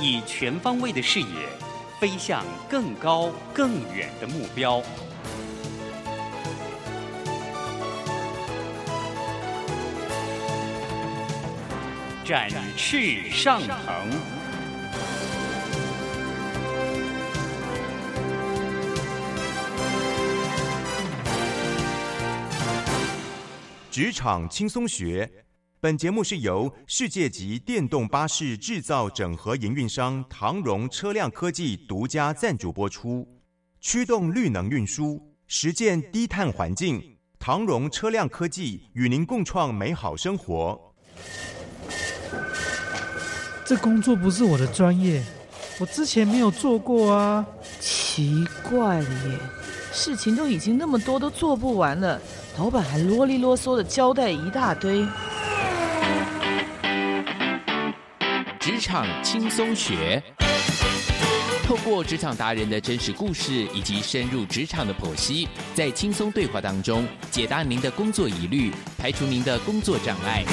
[0.00, 1.48] 以全方位的视野
[1.98, 4.82] 飞向更高更远的目标。
[12.24, 14.38] 展翅上腾。
[23.90, 25.28] 职场轻松学，
[25.80, 33.24] 本节目是由世界级电动巴士制造整合营运商唐荣车辆科技独家赞助播出。
[33.80, 37.00] 驱动绿能运输，实践低碳环境，
[37.38, 40.92] 唐荣车辆科技与您共创美好生活。
[43.64, 45.24] 这工作不是我的专业，
[45.78, 47.46] 我之前没有做过啊。
[47.78, 49.38] 奇怪了耶，
[49.92, 52.20] 事情都已经那么多，都做不完了。
[52.58, 55.06] 老板还啰里啰嗦的交代一大堆。
[58.78, 60.22] 职场轻松学，
[61.64, 70.44] 透过职场达人的真实故事以及深入职场的剖析，在轻松对话当中解答您的工作疑虑，排除您的工作障碍。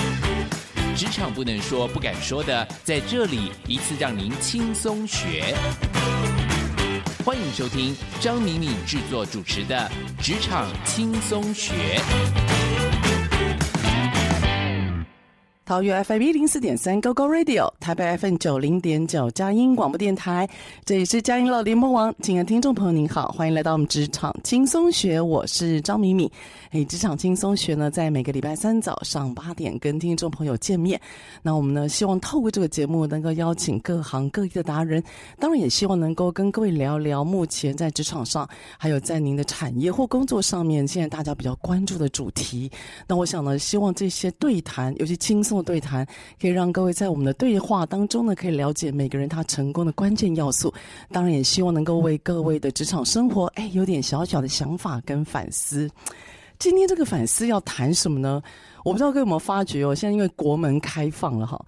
[0.95, 5.55] 职场不能说、不敢说的，在这里一次让您轻松学。
[7.23, 9.87] 欢迎收听张敏敏制作主持的
[10.25, 12.01] 《职场轻松学》。
[15.65, 20.47] 桃园 FM 一零四点三 GoGo Radio，台北 FM 九零点九佳音广播电台，
[20.85, 22.13] 这里是佳音老联播网。
[22.21, 26.29] 亲爱的听众朋友，您好，欢迎来到我们职场轻松学，我是张敏敏。
[26.69, 31.01] 哎，职场轻松学呢，在每个礼拜三早上八点跟听众朋友见面。
[31.41, 35.03] 那我们呢，希望透过这个节目，能够邀请各行各业的达人，
[35.39, 42.69] 当然也希望能够跟各位聊聊目前在职场上，还有在您的产业或工作上面，现在大家比较关注的主题。
[43.07, 45.54] 那我想呢，希望这些对谈，尤其轻松。
[45.61, 46.05] 对谈
[46.39, 50.73] 可以让各位在我们的对话当中呢，可以了解每个人他成功的关键要素。
[51.11, 55.89] 当然，也希望能够为各位的职场生活，哎，有点小小的想法跟反思。
[56.57, 58.41] 今天这个反思要谈什么呢？
[58.83, 61.59] 我不知道各位有没有发觉哦，现在因为国门开放了哈，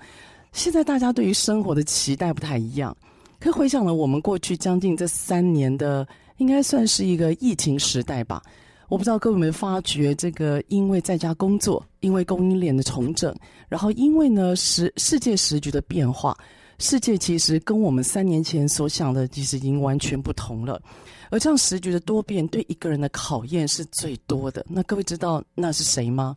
[0.54, 2.96] 现在大家对于生活的期待不太一样。
[3.40, 8.42] 可回想了我们过去将近这三年的，应该算是一个疫情时代吧。
[8.90, 13.36] 我不知道各位有没有发觉，这个因为在家工作，因为供应链的重整，
[13.68, 16.38] 然后因为呢时世界时局的变化，
[16.80, 20.82] 世界其实跟我们三年前所想的其实已经完全不同了。
[21.30, 24.66] 而这样时局的多变，对一个人的考验是最多的。
[24.70, 26.34] 那各位知道那是谁吗？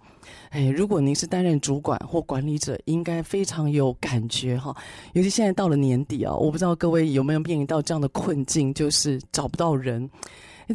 [0.49, 4.77] 哎，如果您是担任主管或管理者，应该非常有感觉哈。
[5.13, 10.11] 尤其现在到了年底啊，我不知道各位有没有面临到这样的困境，就是找不到人。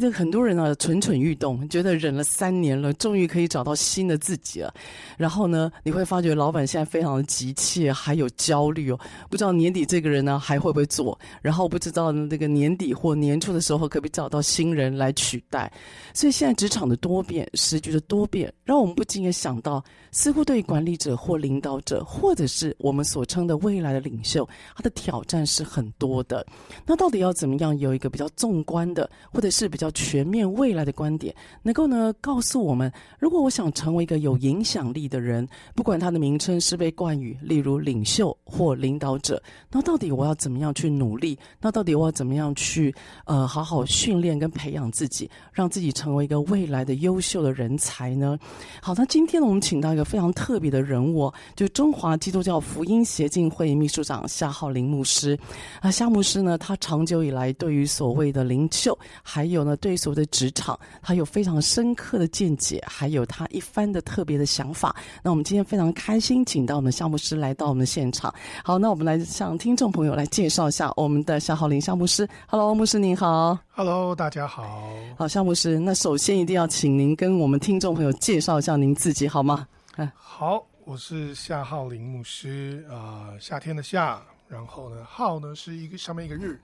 [0.00, 4.72] 这很多人啊，蠢蠢欲动，觉得忍了三年了，终于可以找到新的自己了。
[5.16, 11.18] 然后呢，你会发觉老板现在非常的急切，还有焦虑哦，不知道年底这个人呢还会不会做？
[11.40, 15.72] 然后不知道那，个年底或年初的时候，可不可以找到新人来取代？
[16.12, 19.82] 所以现在职场的多变，时局的多变，让我们不禁也想到，
[20.16, 26.44] 似乎对管理者或领导者，或者是我们所称的未来的领袖，他的挑战是很多的。
[26.86, 39.40] 那到底要怎么样有一个比较纵观的，或者是比较全面未来的观点，能够呢告诉我们，如果我想成为一个有影响力的人，不管他的名称是被冠以，例如领袖或领导者，
[39.70, 41.38] 那到底我要怎么样去努力？
[41.60, 42.94] 那到底我要怎么样去
[43.26, 48.38] 呃好好训练跟培养自己，让自己成为一个未来的优秀的人才呢？
[48.80, 55.38] 好，那今天呢，我们请到一个非常特别的人物，就中华基督教福音协进会秘书长夏浩林牧师。
[55.80, 59.74] 啊，夏牧师呢，他长久以来对于所谓的灵秀，还有呢。
[59.78, 64.96] 对所谓的职场，他有非常深刻的见解，还有他一番的特别的想法。
[65.22, 68.34] 那我们今天非常开心，请到我们夏牧师来到我们的现场。
[68.64, 72.26] 好，那我们来向听众朋友来介绍一下我们的夏浩林夏牧师。
[72.48, 73.65] Hello，牧师您好。
[73.78, 74.88] Hello，大家好。
[75.18, 79.68] 好，夏牧师，那首先一定要请您跟我们听众朋友介绍一下您自己，好吗？
[80.14, 86.58] 好，我是夏浩林牧师啊、呃，夏天的夏，然后呢，浩呢是一个上面一个日，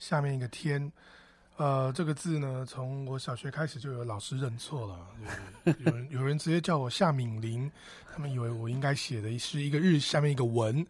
[0.00, 0.90] 下面一个天。
[1.56, 5.06] 呃，这个字呢，从我小学开始就有老师认错了，
[5.64, 7.70] 就是、有人 有人直接叫我夏敏玲，
[8.12, 10.86] 他们以为我应该写的是一个日下面一个文，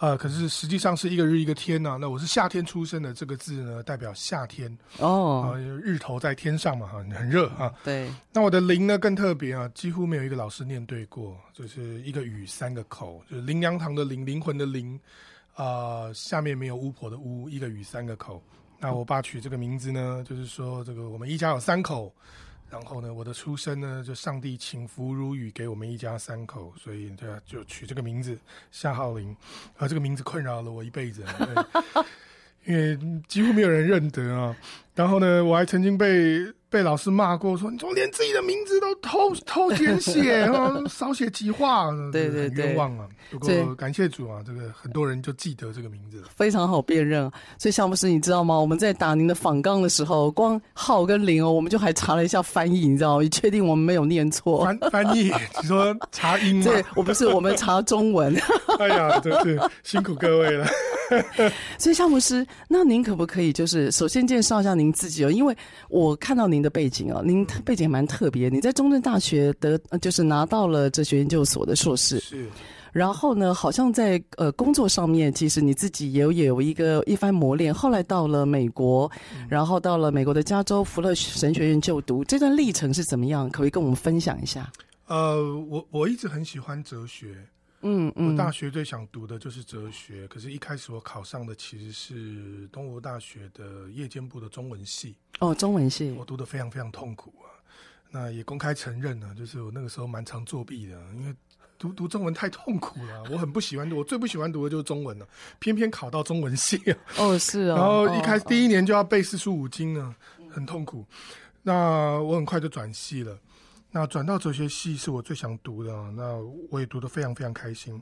[0.00, 1.96] 呃，可是实际上是一个日一个天呢、啊。
[2.00, 7.72] 那我是夏天出生的，这个字呢代表夏天哦、呃，日头在天上嘛，哈，很热啊。
[7.84, 8.10] 对。
[8.32, 14.98] 那我的林呢更特别啊，几乎没有一个老师念对过，就是一个雨三个口，就是灵粮堂的灵，灵魂的灵，
[15.54, 18.42] 啊、呃，下面没有巫婆的巫，一个雨三个口。
[18.80, 22.12] 那我爸取这个名字呢，就是说这个我们一家有三口，
[22.70, 28.38] 然后呢，我的出生呢，就上帝请福如雨给我们一家三口，所以这就取这个名字
[28.70, 29.36] 夏浩林。
[29.76, 31.24] 啊，这个名字困扰了我一辈子，
[32.66, 34.56] 因为几乎没有人认得啊。
[34.94, 36.52] 然后呢，我还曾经被。
[36.70, 40.46] 被老师骂过，说你怎么连自己的名字都偷 偷简写，
[40.88, 43.06] 少写几画，对对对，冤枉啊！
[43.30, 47.30] 不过感谢主啊，这个很多人就记得这个名字了，非常好辨认。
[47.58, 48.58] 所以夏牧师，你知道吗？
[48.58, 53.22] 我们在打您的访纲的时候，光浩跟零哦，我们就还查了一下翻译，你知道吗？
[53.22, 54.64] 你确定我们没有念错？
[54.64, 55.32] 翻翻译，
[55.62, 56.64] 你说查音吗？
[56.64, 58.34] 对，我不是，我们查中文。
[58.78, 60.66] 哎呀，真是辛苦各位了。
[61.78, 65.30] 所以夏牧师，那您可不可以就是首先介绍一下您自己哦？
[65.30, 65.56] 因为
[65.88, 72.48] 我看到您的背景哦，您背景蛮特别，你在中正大学得就是拿到了哲学研究所的硕士，是。
[72.90, 77.72] 然后呢，好像在呃工作上面，其实你自己也有有一个一番磨练。
[77.72, 79.10] 后来到了美国，
[79.48, 83.48] 然后到了美国的加州福勒神学院就读，这段历程是怎么样？
[83.50, 84.72] 可不可以跟我们分享一下？
[85.06, 85.36] 呃，
[85.68, 87.36] 我我一直很喜欢哲学。
[87.82, 95.14] 嗯嗯，我大学最想读的就是哲学，可是一开始我考上的其实是东吴大学的夜间部的中文系。
[95.38, 97.46] 哦，中文系，我读的非常非常痛苦啊。
[98.10, 101.34] 那也公开承认了，就是我那个时候蛮常作弊的，因为
[101.78, 105.28] 读读中文太痛苦了，我很不喜欢读，我最不喜欢读的就是中文了，
[105.58, 106.98] 偏偏考到中文系啊。
[107.18, 107.76] 哦，是哦。
[107.78, 110.14] 然后一开始第一年就要背四书五经呢，
[110.50, 111.06] 很痛苦。
[111.62, 113.38] 那我很快就转系了。
[113.90, 116.36] 那转到哲学系是我最想读的，那
[116.70, 118.00] 我也读得非常非常开心。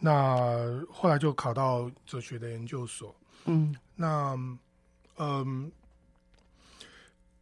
[0.00, 3.14] 那后来就考到哲学的研究所，
[3.44, 4.36] 嗯，那
[5.16, 5.70] 嗯，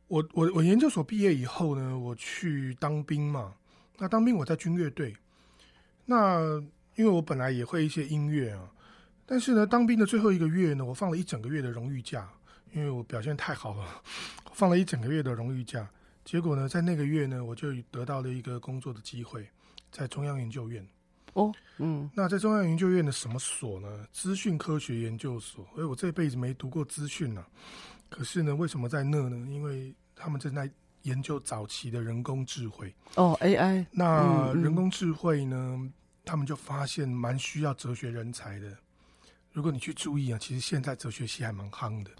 [0.06, 3.54] 我我我研究所毕业以后呢，我去当兵嘛。
[3.96, 5.16] 那当兵我在军乐队，
[6.04, 6.60] 那
[6.96, 8.70] 因为我本来也会一些音乐啊，
[9.24, 12.28] 但是呢，当兵的最后一个月呢，我放了一整个月的荣誉假，
[12.72, 14.02] 因为我表现太好了，
[14.52, 15.88] 放了一整个月的荣誉假。
[16.24, 19.46] 结果呢，在那个月呢，我就得到了一个工作的机会，
[19.90, 20.86] 在中央研究院。
[21.34, 24.06] 哦，嗯，那在中央研究院的什么所呢？
[24.12, 25.66] 资讯科学研究所。
[25.76, 27.44] 哎，我这辈子没读过资讯呢。
[28.08, 29.46] 可是呢，为什么在那呢？
[29.50, 30.70] 因为他们正在
[31.02, 32.94] 研究早期的人工智慧。
[33.16, 33.84] 哦，AI。
[33.90, 35.92] 那人工智慧呢，嗯嗯，
[36.24, 38.74] 他们就发现蛮需要哲学人才的。
[39.52, 42.10] 如果你去注意啊，其实现在哲学系还蛮夯的。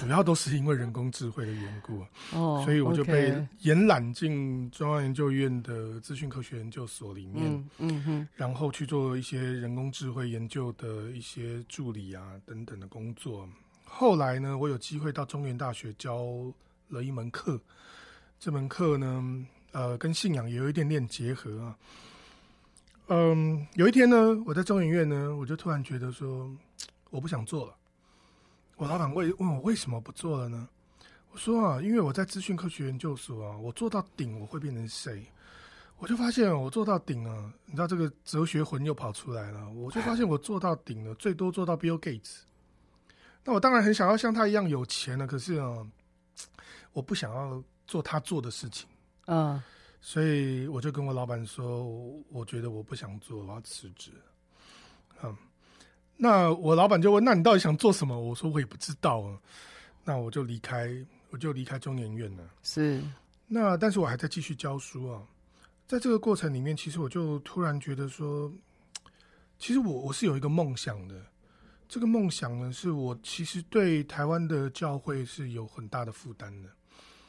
[0.00, 2.02] 主要都是因为人工智慧的缘故，
[2.32, 13.46] 哦，所以我就被延揽进中央研究院的资讯科学研究所里面，嗯嗯哼，然后去做一些人工智慧研究的一些助理啊等等的工作。
[13.84, 16.24] 后来呢，我有机会到中原大学教
[16.88, 17.60] 了一门课，
[18.40, 21.76] 这门课呢，呃，跟信仰也有一点点结合啊。
[23.08, 26.50] 嗯，有一天呢，我在中研院呢，我就突然觉得说，
[27.10, 27.74] 我不想做了。
[28.76, 30.68] 我老板问问我为什么不做了呢？
[31.30, 35.24] 我说啊，因为我在资讯科学研究所啊，我做到顶我会变成谁？
[35.96, 39.66] 我就发现我做到顶啊，你知道这个哲学魂又跑出来了。
[39.70, 42.40] 我就发现我做到顶了，最多做到 Bill Gates。
[43.42, 45.86] 那我当然很想要像他一样有钱了，可是啊，
[46.92, 48.86] 我不想要做他做的事情。
[49.24, 49.62] 嗯，
[50.02, 51.82] 所以我就跟我老板说，
[52.28, 54.10] 我觉得我不想做，我要辞职。
[56.16, 56.22] 嗯。
[56.22, 59.38] 那我老板就问：“那你到底想做什么？”我说：“我也不知道啊。”
[60.04, 60.90] 那我就离开，
[61.30, 62.44] 我就离开中研院了。
[62.62, 63.02] 是。
[63.46, 65.22] 那但是我还在继续教书啊。
[65.86, 68.52] 在这个过程里面，其实我就突然觉得说，
[69.58, 71.14] 其实我我是有一个梦想的。
[71.88, 76.68] 这个梦想呢，是我其实对台湾的教会是有很大的负担的。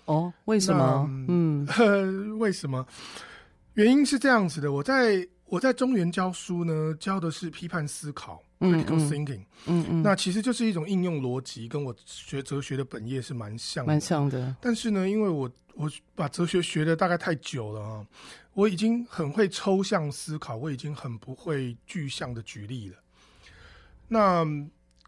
[0.05, 1.07] 哦，为什么？
[1.27, 1.67] 嗯，
[2.39, 2.83] 为什么？
[3.75, 8.41] 原因是这样子的，我在我在中原教书呢，教的是批判思考。
[8.59, 14.55] Critical thinking，嗯嗯，那其实就是一种应用逻辑，跟我学哲学的本业是蛮像的，蛮像的。
[14.59, 18.07] 但是呢，因为我我把哲学学的大概太久了啊，
[18.55, 22.97] 我已经很会抽象思考，我已经很不会具象的举例了。
[24.07, 24.43] 那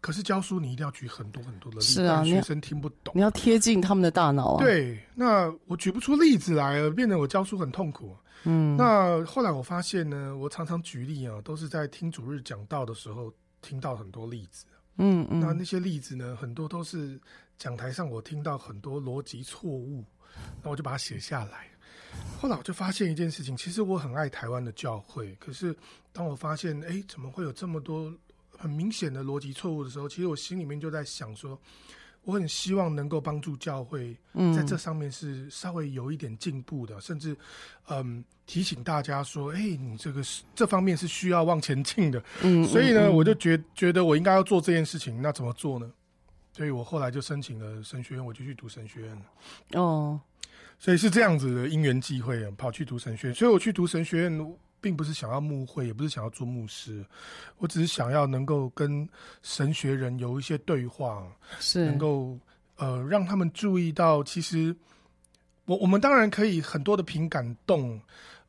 [0.00, 4.64] 可是教书你一定要举很多很多的例子，是啊，学生听不懂，你要贴近他们的大脑啊。
[4.64, 8.16] 对，那我举不出例子来了，变得我教书很痛苦。
[8.44, 13.30] 嗯，那后来我发现呢，我常常举例啊，都是在听主日讲道的时候
[13.60, 14.64] 听到很多例子。
[14.96, 17.20] 嗯嗯，那那些例子呢，很多都是
[17.58, 20.02] 讲台上我听到很多逻辑错误，
[20.62, 21.68] 那我就把它写下来。
[22.40, 25.76] 后来我就发现一件事情，其实我很爱台湾的教会，可是
[26.12, 28.12] 当我发现，哎，怎么会有这么多
[28.60, 31.58] 很明显的逻辑错误的时候，其实我心里面就在想说。
[32.22, 34.14] 我很希望能够帮助教会，
[34.54, 37.34] 在这上面是稍微有一点进步的，嗯、甚至，
[37.88, 42.22] 嗯，提醒大家说，哎、欸，你这个是这方面是需要往前进的。
[42.42, 45.22] 嗯，所以呢，嗯、我就觉觉得我应该要做这件事情。
[45.22, 45.90] 那怎么做呢？
[46.52, 49.80] 所以我后来就申请了神学院，我就去读神学院了。
[49.80, 50.20] 哦，
[50.78, 53.34] 所以是这样子的因缘际会啊，跑去读神学院。
[53.34, 57.04] 所以我去读神学院，并不是想要牧会，也不是想要做牧师，
[57.58, 59.08] 我只是想要能够跟
[59.42, 61.26] 神学人有一些对话，
[61.58, 62.38] 是能够
[62.76, 64.74] 呃让他们注意到，其实
[65.64, 68.00] 我我们当然可以很多的凭感动，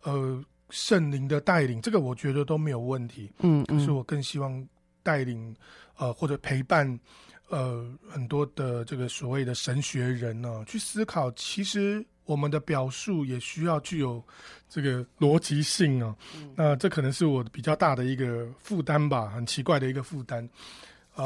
[0.03, 3.31] 呃，圣灵的带领，这个我觉得都没有问题。
[3.39, 4.67] 嗯，嗯，可是我更希望
[5.03, 5.55] 带领
[5.97, 6.99] 呃或者陪伴
[7.49, 12.05] 呃很多的这个所谓的神学人呢、啊，去思考，其实。
[12.25, 14.23] 我们的表述也需要具有
[14.69, 20.47] 这个逻辑性啊，嗯、那这可能是我比较大的一个负担吧，很奇怪的一个负担。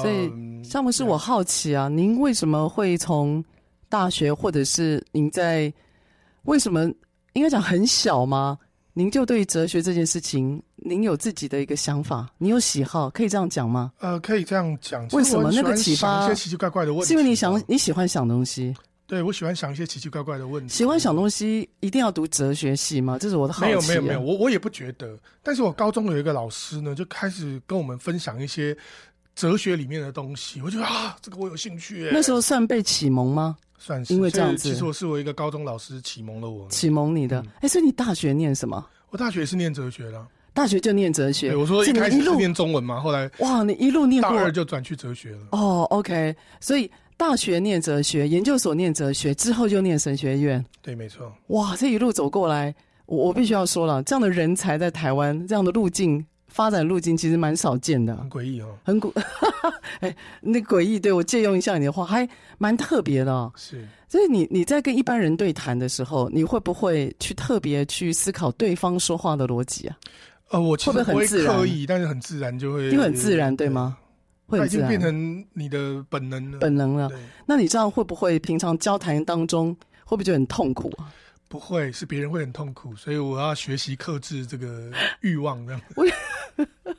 [0.02, 3.44] 所以，夏牧师，我好奇啊，您为什么会从
[3.88, 5.72] 大学，或者是您在
[6.44, 6.86] 为什么
[7.34, 8.58] 应该讲很小吗？
[8.94, 13.92] 您就对哲学这件事情，您有自己的一个想法，你有喜好，可以这样讲吗？
[14.00, 15.08] 呃，可以这样讲。
[15.10, 17.08] 为什么那个启发一些奇奇怪怪的问题？
[17.08, 18.74] 是因为你想你喜欢想东西。
[19.08, 20.74] 对，我喜欢想一些奇奇怪怪的问题。
[20.74, 23.20] 喜欢想东西，一定要读哲学系吗？
[23.20, 23.68] 这是我的好奇啊。
[23.68, 25.16] 没有，没有，没有，我我也不觉得。
[25.44, 28.76] 但是我高中有一个老师呢，就开始跟我们分享一些
[29.36, 30.60] 哲学里面的东西。
[30.60, 32.10] 我觉得啊，这个我有兴趣。
[32.12, 33.56] 那时候算被启蒙吗？
[33.78, 34.68] 算是，因为这样子。
[34.70, 37.40] 其实我是我一个高中老师启蒙了我，启蒙你的。
[37.58, 38.84] 哎、嗯，所以你大学念什么？
[39.12, 40.28] 我大学是念哲学的。
[40.52, 41.50] 大学就念哲学。
[41.50, 45.48] 对，我说一开始是念中文嘛，后来哇，你一路念过，大二就转去哲学了。
[45.52, 46.90] 哦，OK，所以。
[47.18, 50.64] 大学念哲学，研究所念哲学，之后就念神学院。
[50.82, 51.32] 对，没错。
[51.48, 52.74] 哇，这一路走过来，
[53.06, 58.16] 我我必须要说了，这样的人才在台湾，这样的路径发展路径其实蛮少见的。
[58.18, 59.12] 很诡异哦，很诡，
[60.02, 63.52] 哎，那诡异，对，我借用一下你的话，还蛮特别的哦。
[63.56, 69.98] 是，所以你你在跟一般人对谈的时候，你会不会去特别去思考对方说话的逻辑啊？
[70.50, 71.86] 呃，我其实不会刻意？
[71.88, 73.98] 但是很自然就会，因为很自然，对吗？
[74.48, 76.60] 会已经变成你的本能了。
[76.60, 77.10] 本能了。
[77.46, 81.12] 那你这样会不会平常交谈当中会不会觉得很痛苦啊？
[81.48, 85.82] 不会，是别人会很痛苦，所以我要学习克制这个欲望，这样。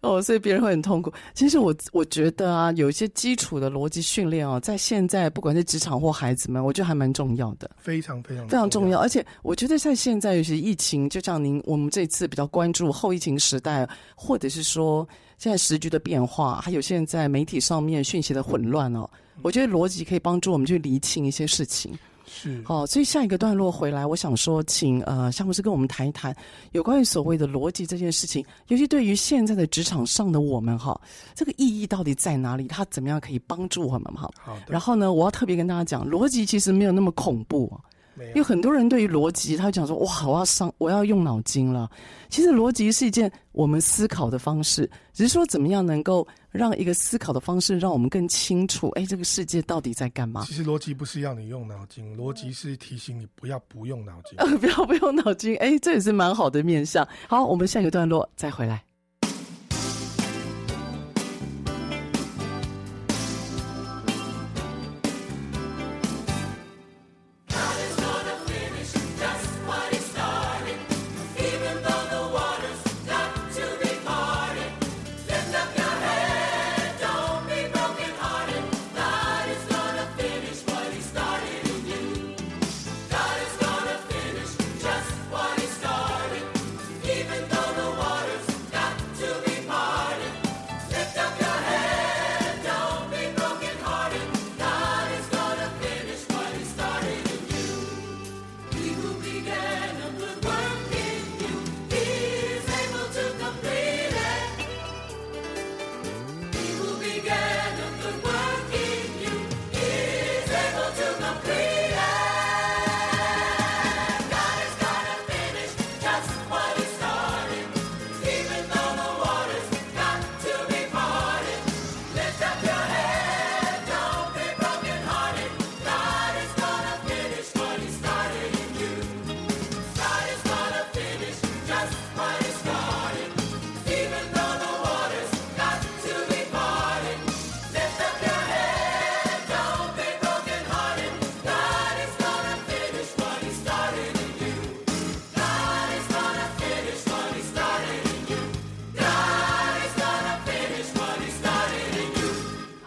[0.00, 1.12] 哦，所以别人会很痛苦。
[1.34, 7.68] 其实我我觉得啊，有一些基础的逻辑训练啊，在现在不管是职场或孩子们，我觉得还蛮重要的。
[7.78, 9.00] 非常非常非常重要。
[9.00, 15.08] 而且我觉得在现在有些疫情，就像您我们这次比较关注后疫情时代，或者是说。
[15.38, 19.08] 现在时局的变化，还有现在媒体上面讯息的混乱哦，
[19.42, 21.96] 我觉得逻辑可以帮助我们去厘清一些事情。
[22.30, 26.36] 是，好，所以下一个段落回来，我想说，请呃夏牧师跟我们谈一谈
[26.72, 31.00] 有关于所谓的逻辑这件事情，尤其对于现在的职场上的我们哈，
[31.34, 32.66] 这个意义到底在哪里？
[32.68, 34.30] 它怎么样可以帮助我们哈？
[34.42, 34.66] 好的。
[34.68, 37.72] 然后呢，我要特别跟大家讲，逻辑其实没有那么恐怖。
[37.72, 37.97] 因
[38.34, 41.90] 为很多人对于逻辑，他会讲说：“哇，我要上，我要用脑筋了。”
[42.28, 50.44] 其实逻辑是一件我们思考的方式，只是说怎么样能够让一个思考的方式让我们更清楚，哎，这个世界到底在干嘛？
[50.46, 54.38] 其实逻辑不是要你用脑筋，逻辑是提醒你不要不用脑筋。
[54.38, 57.06] 呃， 不要不用脑筋，哎，这也是蛮好的面向。
[57.28, 58.82] 好，我们下一个段落再回来。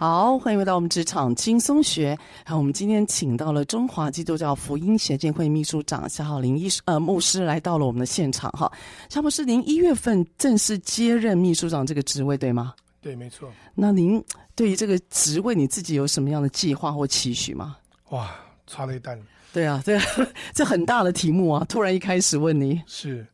[0.02, 2.18] 好，欢迎回到我们职场轻松学。
[2.44, 8.68] 好，我们今天请到了中华基督教福音协进会秘书长夏浩林医师呃牧师来到了我们的现场哈。
[9.08, 12.74] 夏牧师，您一月份正式接任秘书长这个职位，对吗？
[13.00, 13.48] 对，没错。
[13.76, 14.20] 那您
[14.56, 17.76] 对于这个职位，你自己有什么样的计划或期许吗？
[18.08, 18.28] 哇，
[18.66, 19.16] 差了一担。
[19.52, 20.04] 对啊，对啊，
[20.52, 21.64] 这很大的题目啊！
[21.68, 23.24] 突然一开始问你，是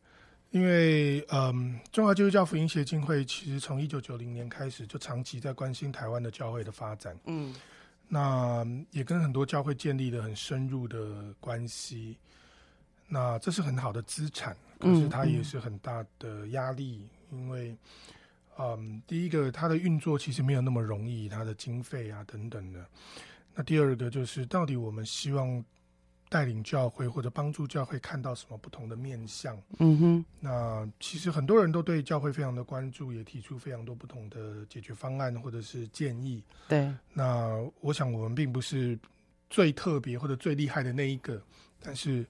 [0.51, 7.53] 因为嗯，中华基督教福音协进会其实从一九九零年开始就长期在关心台湾的教会的发展，嗯，
[8.07, 12.17] 那也跟很多教会建立了很深入的关系，
[13.07, 17.77] 那这是很好的资产，可是它也是很大的压力，因为
[18.57, 22.83] 嗯，第一个它的运作其实没有那么容易，它的经费啊等等的，
[23.53, 25.63] 那第二个就是到底我们希望。
[26.29, 29.59] 带领教会或者帮助教会看到什么不同的面向？
[29.79, 36.43] 嗯哼，那其实很多人都对教会非常的关注，也提出非常多不同的解决方案或者是建议。
[36.67, 38.97] 对，那我想我们并不是
[39.49, 41.41] 最特别或者最厉害的那一个，
[41.81, 42.23] 但是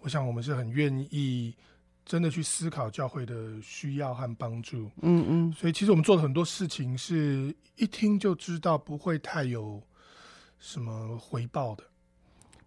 [0.00, 1.54] 我想我们是很愿意
[2.04, 4.90] 真的去思考教会的需要和帮助。
[5.00, 9.82] 嗯嗯，所以其实我们做的很多事情，是一听就知道不会太有
[10.58, 11.82] 什么回报的。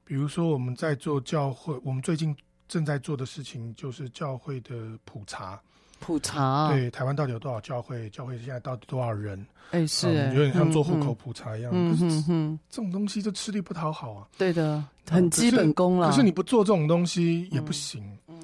[0.09, 2.35] 比如说，我们在做教会，我们最近
[2.67, 5.61] 正在做的事情就是教会的普查。
[5.99, 8.09] 普查，对，台湾到底有多少教会？
[8.09, 9.39] 教会现在到底多少人？
[9.69, 11.71] 哎、欸，是、嗯，有点像做户口普查一样。
[11.71, 14.27] 嗯哼哼，这种东西就吃力不讨好啊。
[14.35, 16.09] 对的，很基本功了。
[16.09, 18.03] 可是你不做这种东西也不行。
[18.29, 18.35] 嗯，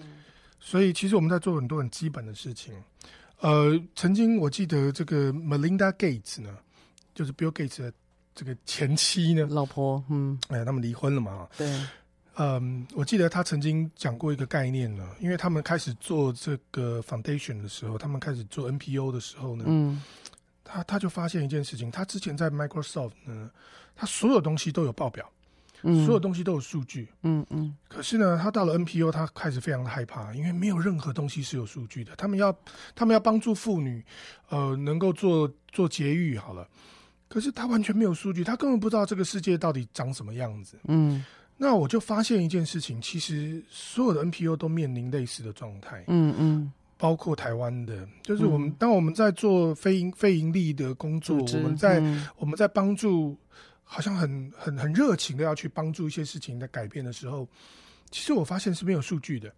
[0.60, 2.76] 所以其实我们在做很多很基本的事情。
[3.40, 6.56] 呃，曾经我记得这个 Melinda Gates 呢，
[7.16, 7.92] 就是 Bill Gates 的。
[8.36, 9.48] 这个前妻呢？
[9.50, 11.48] 老婆，嗯，哎，他们离婚了嘛？
[11.58, 11.82] 对，
[12.36, 20.01] 嗯，我记得他曾经讲过一个概念呢，因为他们开始做这个 foundation 的时候，他们开始做 NPO 的时候呢，嗯，
[20.65, 23.50] 他他就发现一件事情，他之前在 Microsoft 呢，
[23.96, 25.32] 他所有东西都有报表，
[25.84, 32.54] 嗯，所有东西都有数据，嗯嗯，可是呢，他到了 NPO，他开始非常的害怕，因为没有任何东西是有数据的，他们要
[32.94, 34.04] 他们要帮助妇女，
[34.50, 36.68] 呃，能够做做节育，好了。
[37.27, 40.77] 可是他完全没有数据，他根本不知道这个世界到底长什么样子。
[40.88, 41.25] 嗯，
[41.58, 46.03] 那我就发现一件事情，其实所有的 NPO 都面临类似的状态。
[46.08, 53.36] 嗯嗯，包括台湾的，就是我们、嗯、当我们在做非营非盈利的工作，我们在、嗯、我们在帮助，
[53.84, 57.48] 好像很很很热情的要去帮助一些事情的改变的时候，
[58.11, 59.51] 其实我发现是没有数据的。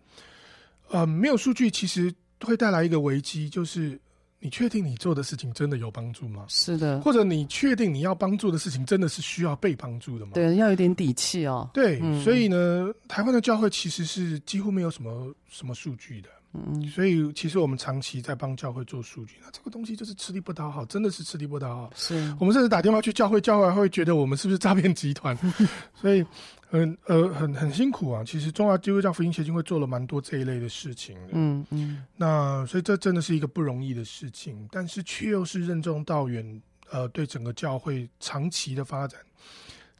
[0.89, 3.99] 呃，没有数据其实会带来一个危机，就是。
[4.39, 6.45] 你确定你做的事情真的有帮助吗？
[6.47, 10.31] 是的，或者你确定你要帮助的事情真的是需要被帮助的吗？
[10.35, 11.69] 对，要有点底气哦。
[11.73, 16.29] 对，嗯、所以呢，台湾的教会其实是几乎没有什么什么数据的。
[16.53, 21.89] 嗯，所以其实我们长期在帮教会做数据，那这个东西就是吃力不讨好，真的是吃力不讨好。
[21.95, 25.37] 是我们甚至打电话去教会，教会还会觉得我们是不是诈骗集团？
[25.99, 26.25] 所以。
[26.69, 28.23] 很呃很很辛苦啊！
[28.23, 31.29] 其实中华基督教福音协进会做了蛮多这一类的事情的。
[31.33, 32.03] 嗯嗯。
[32.15, 36.61] 那所以这真的是一个不容易的事情，但是却又是任重道远。
[36.89, 39.19] 呃，对整个教会长期的发展，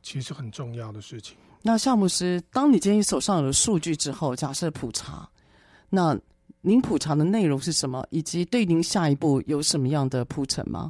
[0.02, 1.36] 其实很重要的事情。
[1.62, 5.30] 那夏牧师，当你今天手上有了数据之后，假设普查，
[5.90, 6.18] 那
[6.62, 8.08] 您普查的内容是什么？
[8.10, 10.90] 以及对您下一步有什么样的铺陈吗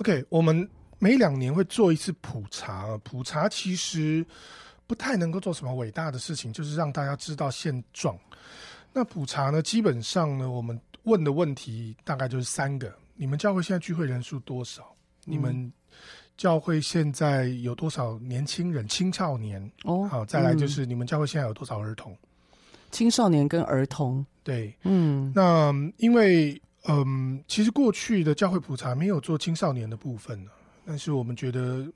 [0.00, 2.98] ？OK，我们每两年会做一次普查。
[3.04, 4.26] 普查其实。
[4.86, 8.16] 不太能够做什么伟大的事情，就是让大家知道现状。
[8.92, 14.82] 那普查呢，基本上呢，我们问的问题大概就是三个：你们教会现在聚会人数多少？
[15.26, 15.72] 嗯、你们
[16.36, 19.60] 教会现在有多少年轻人、青少年？
[19.84, 22.16] 哦，好，再来就是你们教会现在有多少儿童？
[22.90, 30.50] 青少年跟儿童，对，嗯，那因为嗯，其实过去的教会普查没有做青少年的部分呢，
[30.86, 31.86] 但是我们觉得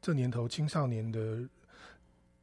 [0.00, 1.38] 这年头青少年的。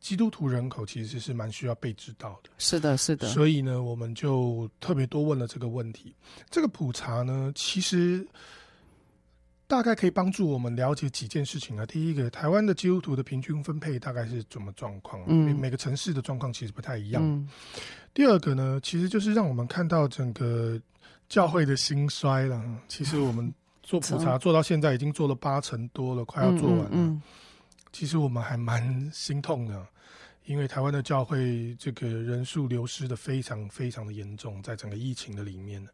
[0.02, 3.30] 基督徒人口其实是蛮需要被知道的，是的，是的。
[3.30, 6.14] 所以呢，我们就特别多问了这个问题。
[6.50, 8.28] 这个普查呢，其实
[9.68, 11.86] 大概可以帮助我们了解几件事情啊。
[11.86, 15.24] 第一个，台湾的基督徒的平均分配大概是怎么状况？
[15.28, 17.22] 嗯，每个城市的状况其实不太一样。
[17.24, 17.48] 嗯。
[18.12, 20.82] 第二个呢，其实就是让我们看到整个
[21.30, 22.60] 教会的兴衰了。
[22.88, 26.90] 其实我们做普查 做到现在已经做了八成多了，快要做完了。
[26.92, 27.14] 嗯。
[27.14, 27.22] 嗯
[27.92, 29.86] 其实我们还蛮心痛的，
[30.46, 35.86] 因为台湾的教会这个人数流失的非常非常的严重，在整个疫情的里面，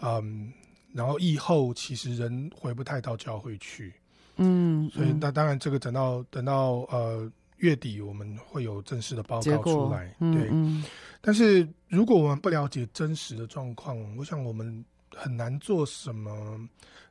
[0.00, 0.52] 嗯，
[0.92, 3.94] 然后疫后其实人回不太到教会去，
[4.36, 10.84] 嗯，所以那当然这个等到等到呃月底我们会有正式的报告出来，对，嗯，
[11.20, 14.84] 但是如果我们不了解真实的状况，我想我们
[15.16, 16.58] 很难做什么。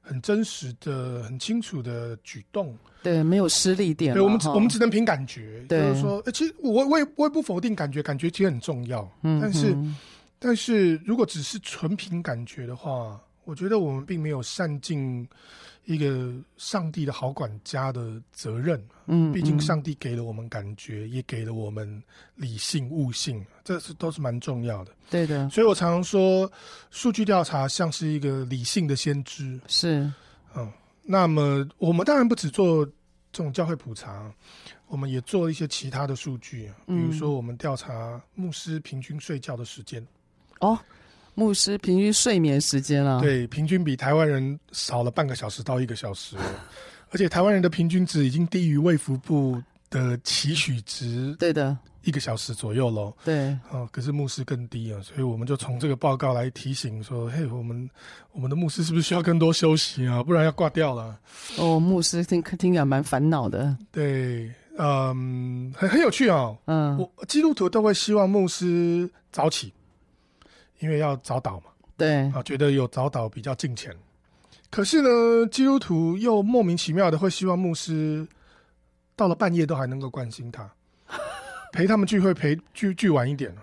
[0.04, 4.16] 很真实的、很清楚的举动，对，没有失力点。
[4.16, 9.08] 对，我们只我们只能凭感觉，对就是说，其实我我也我也不否定感觉，感觉其实很重要。
[9.22, 9.78] 嗯，但是
[10.40, 15.26] 但是如果只是纯凭感觉的话，我觉得我们并没有善尽
[15.86, 18.82] 一个上帝的好管家的责任。
[19.08, 22.02] 嗯，毕竟上帝给了我们感觉，嗯、也给了我们
[22.36, 24.92] 理性、悟性，这是都是蛮重要的。
[25.10, 26.50] 对的，所以我常常说，
[26.92, 29.60] 数据调查像是一个理性的先知。
[29.68, 30.10] 是，
[30.56, 30.72] 嗯，
[31.04, 32.86] 那么我们当然不只做
[33.32, 34.34] 这种教会普查，
[34.88, 40.06] 我们也做一些其他的数据，比如说我们调查牧师平均睡觉的时间。
[40.60, 40.80] 哦。
[41.34, 46.36] 牧师平均睡眠时间啊，对，平均比台湾人少了半个小时到一个小时，
[47.10, 53.14] 而且台湾人的平均值已经低于卫福部的期许值，对的，一个小时左右喽。
[53.24, 57.90] 对，哦，可是牧师更低啊，所以我们就从这个报告来提醒说，嘿，我们
[58.34, 60.22] 我们的牧师是不是需要更多休息啊？
[60.22, 61.18] 不然要挂掉了。
[61.58, 63.76] 哦，牧师听听起来蛮烦恼的。
[63.92, 66.58] 对，嗯，很很有趣啊、哦。
[66.66, 69.74] 嗯，我基督徒都会希望牧师早起。
[70.82, 73.96] 因为要早祷嘛，对啊，觉得有早祷比较敬虔。
[74.70, 75.10] 可是呢，
[75.50, 78.28] 基督徒又莫名其妙的会希望牧师
[79.16, 80.70] 到了半夜都还能够关心他，
[81.72, 83.54] 陪他们聚会陪聚聚晚一点。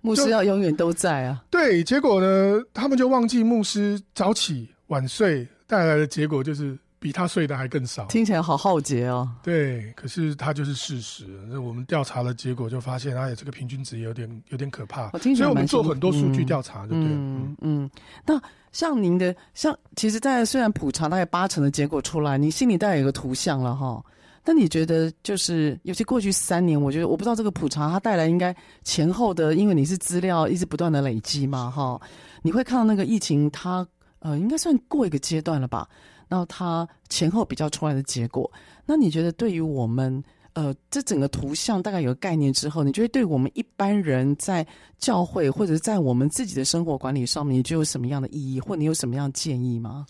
[0.00, 1.42] 牧师要永远都在啊。
[1.50, 6.78] 对，结果呢，他们就忘记牧师早起晚睡带来的结果就是。
[6.98, 9.28] 比他睡的还更少，听起来好浩劫哦。
[9.42, 11.26] 对，可是他就是事实。
[11.48, 15.10] 那我们调查的结果就发现，哎，这个平均值有点有点可怕。
[15.12, 17.12] 我听起来蛮，所以我们做很多数据调查，对不对？
[17.12, 17.90] 嗯嗯。
[18.26, 18.40] 那
[18.72, 24.02] 像您的，像其实，在虽然普查大概八成的结果出来，你心里大概有个图像了哈。
[24.44, 32.00] 那你觉得，就是尤其过去三年，我觉得我不知道这个普查它带来应该前后的，因为你是资料一直不断的累积嘛，哈。
[32.42, 33.86] 你会看到那个疫情，它
[34.20, 35.88] 呃，应该算过一个阶段了吧？
[36.28, 38.50] 然后它前后比较出来的结果，
[38.84, 44.66] 那你觉得对于我们，呃，这整个图像大概有个概念之后，你觉得对我们一般人在
[44.98, 50.06] 教会或者是在我们自己的生活管理上面，你就有什么样的意义，或你有什么样的建议吗？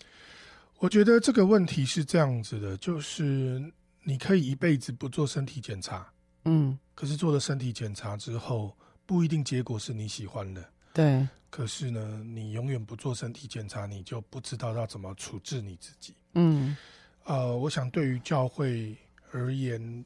[0.79, 3.61] 我觉得这个问题是这样子的，就是
[4.03, 6.07] 你可以一辈子不做身体检查，
[6.45, 11.27] 嗯，可是做了身体检查之后，不一定结果是你喜欢的，对。
[11.51, 16.13] 可是呢，你永远不做身体检查，你就不知道要怎么处置你自己。
[16.33, 16.77] 嗯，
[17.23, 18.95] 呃，我想对于教会
[19.31, 20.05] 而言，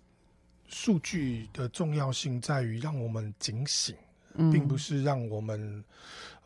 [0.70, 3.94] 数据的重要性在于让我们警醒，
[4.36, 5.84] 嗯，并不是让我们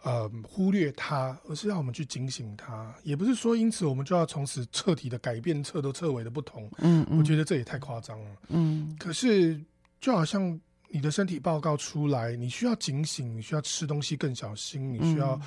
[0.01, 2.91] 呃忽略它，而是让我们去警醒它。
[3.03, 6.67] 也不是说因此我们就要从此彻底的改变彻头彻尾的不同。
[6.79, 8.31] 嗯，嗯，我觉得这也太夸张了。
[8.47, 9.61] 嗯，可是
[10.01, 10.59] 就好像。
[10.89, 15.39] 你的身体报告出来，你需要警醒，你需要吃东西更小心，你需要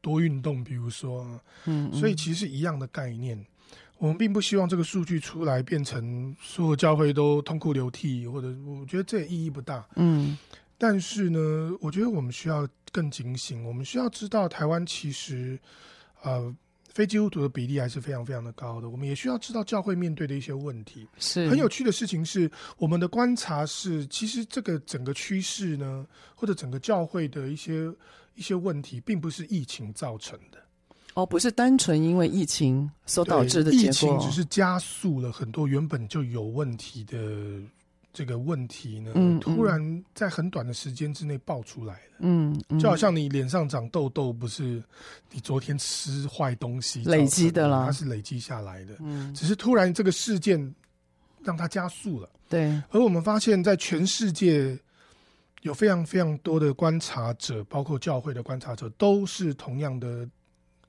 [0.00, 3.44] 多运动，比如说，嗯，所以其实一样的概念。
[3.98, 9.86] 我们并不希望这个数据出来变成所有教会都痛哭流涕，或者我觉得这也意义不大。
[9.96, 10.36] 嗯，
[10.78, 15.58] 但是呢，我觉得我们需要更警醒，我们需要知道台湾其实，
[16.22, 16.54] 呃。
[16.96, 21.06] 非基督徒的比例还是非常非常的高的，我们也需要知道教会面对的一些问题。
[21.18, 27.92] 是很有趣的事情是，我们的观察是，其实这个整个趋势呢，或者整个教会的一些
[28.34, 30.56] 一些问题，并不是疫情造成的。
[31.12, 37.18] 哦，不是单纯因为疫情所导致的结果，疫情只是加速了很多原本就有问题的。
[38.16, 44.82] 这个问题呢，嗯嗯、突然在很短的时间之内爆出来了，嗯，嗯，就好像你脸上长痘痘，不是
[45.30, 50.74] 你昨天吃坏东西累积的啦，它是累积下来的，嗯，只是突然这个事件
[51.42, 52.82] 让它加速了，对。
[52.88, 54.74] 而我们发现，在全世界
[55.60, 60.26] 有非常非常多的观察者，包括教会的观察者，都是同样的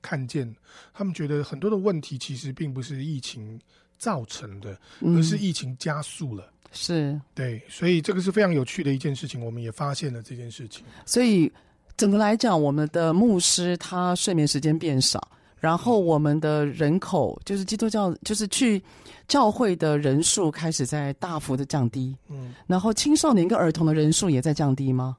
[0.00, 0.50] 看见，
[0.94, 3.60] 他们觉得很多的问题其实并不是疫情
[3.98, 6.50] 造成的，而是疫情加速了。
[6.70, 10.84] 是对，所以这个是非常有趣的一件事情，我们也发现了这件事情。
[11.06, 11.50] 所以
[11.96, 18.82] 整个来讲，我们的牧师他睡眠时间变少，然后我们的人口就是基督教，就是去
[19.26, 22.14] 教会的人数开始在大幅的降低。
[22.28, 25.16] 嗯，然后青少年跟儿童的人数也在降低吗？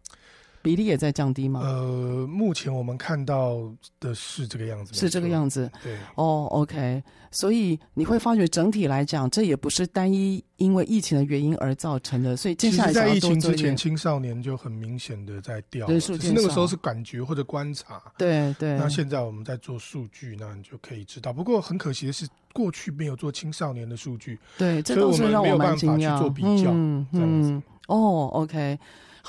[0.70, 1.62] 比例也在降低吗？
[1.64, 3.58] 呃，目前我们看到
[4.00, 5.68] 的是这个样子，是这个样子。
[5.82, 7.02] 对，哦，OK。
[7.32, 12.38] 所以你会发觉整体来讲，这也不是单一因为疫情的原因而造成的。
[12.38, 18.00] 所以接下来在疫情之前，青少年就很明显的在掉，人数减少，只是那个时候是感觉或者观察。
[18.16, 18.78] 对对。
[18.78, 21.34] 那现在我们在做数据，那你就可以知道。
[21.34, 26.72] 不过很可惜的是，过去没有做青少年的数据，对，这都是让我们没有办法去做比较。
[26.72, 27.64] 嗯嗯。
[27.88, 28.78] 哦，OK。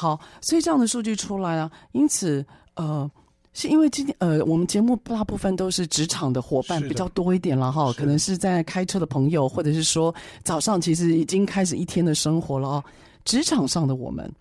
[0.00, 2.42] 好，所以这样的数据出来啊，因此，
[2.74, 3.10] 呃，
[3.52, 12.84] 是因为今天，呃，我们节目大部分都是职场的伙伴比较多一点了哈，可能是在开车的朋友，或者是说早上其实已经开始一天的生活了哦。
[13.26, 14.32] 职场上的我们，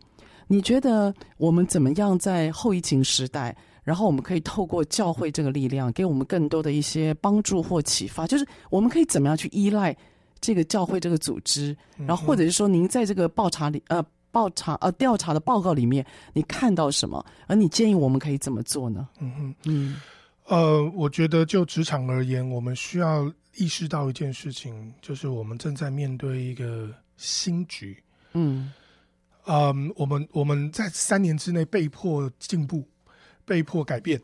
[0.48, 8.26] 你觉得我们怎么样在后疫情时代，然后我们可以透过教会这个力量，给我们更多的一些帮助或启发。
[8.26, 9.94] 就是我们可以怎么样去依赖
[10.40, 11.76] 这个教会这个组织，
[12.08, 17.26] 然后或者是说，您在这个报查里呃报查呃调查的报告里面，你看到什么？
[17.48, 19.08] 而你建议我们可以怎么做呢？
[19.20, 19.96] 嗯哼，嗯，
[20.46, 28.02] 呃，我觉得就职场而言，我们需要意识到一件事情，就是我们正在面对一个新局。
[28.34, 28.72] 嗯。
[29.46, 32.88] 嗯，我们我们在三年之内被迫进步，
[33.46, 34.22] 被迫改变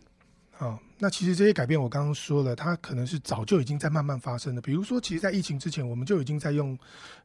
[0.58, 0.80] 啊。
[0.98, 4.62] 那其实这些改变，我刚刚说了，它可能是早就已经在慢慢发生的。
[4.62, 6.78] 比如说，其实，在疫情之前，我们就已经在用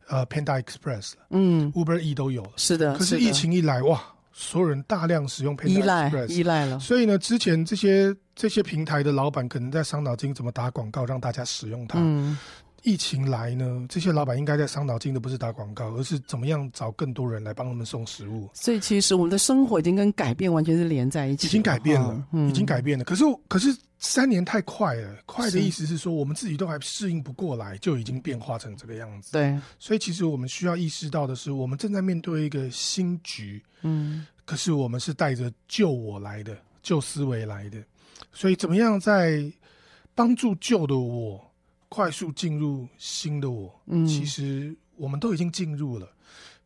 [0.09, 2.51] 呃 Panda Express 了，嗯，Uber E 都有了。
[2.57, 2.97] 是的。
[2.97, 6.81] 可是疫情一来，哇，所有人大量使用 Panda Express，依赖，依赖了。
[6.81, 11.99] 所以呢，之前这些这些平台的老板可能在伤脑筋，怎么打广告让大家使用它。
[12.01, 12.37] 嗯。
[12.83, 18.49] 疫情来呢，这些老板应该在伤脑筋的不是打广告，而是怎么样找更多人来帮他们送食物。
[18.55, 23.05] 所以其实我们的生活已经跟改变完全是连在一起，已经改变了，嗯、已经改变了。
[23.05, 29.33] 可是可是三年太快了，快的意思是说我们自己都还适应不过来，就已经变化成这个样子。
[29.33, 33.63] 对，所以其实我们需要意识到的是，我们正在面对一个新局。
[33.83, 37.79] 嗯，可是我们是带着旧我来的，旧思维来的，
[38.33, 39.43] 所以怎么样在
[40.15, 41.50] 帮助旧的我？
[41.91, 46.09] 快速进入新的我，嗯，其实我们都已经进入了，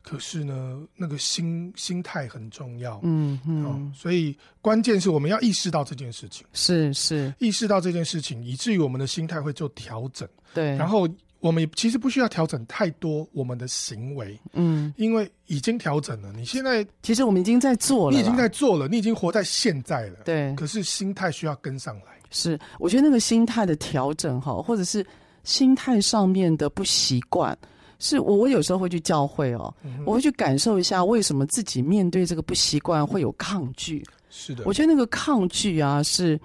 [0.03, 7.33] 可是呢，那个心心态很重要，嗯嗯、哦，所以关键是我们要意识到这件事情，是是。
[7.39, 11.09] 意识到这件事情，以至于我们的心态会做调整，对，然后
[11.39, 22.14] 我们其实不需要调整太多我们的行为，嗯，因为已经调整了，你现在其实我们已经在做了，你已经在做了，你已经活在现在了，对，可是心态需要跟上来。
[22.35, 25.03] 是，我觉得那个心态的调整哈，或者是
[25.45, 27.57] 心态上面的不习惯，
[27.97, 34.03] 是我我有时候会去教会哦，嗯、我会去感受一下为什么自己面对这个不习惯会有抗拒。
[34.29, 36.37] 是的，我觉得那个抗拒啊是。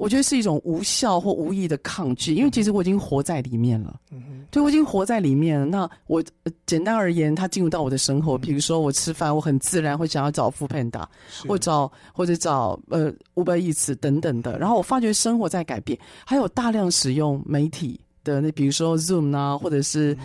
[0.00, 4.00] 我觉得是一种无效或无意的抗拒，因为其实我已经活在里面了。
[4.50, 5.66] 对，我已经活在里面了。
[5.66, 6.24] 那我
[6.64, 8.38] 简单而言，它进入到我的生活。
[8.38, 11.04] 比如说，我吃饭，我很自然会想要找 foodpanda，
[11.46, 14.58] 或找或者找呃 Uber Eats 等等的。
[14.58, 20.16] 然后我发觉生活在改变，还有大量使用媒体的那，比如说 Zoom 啊，或者是。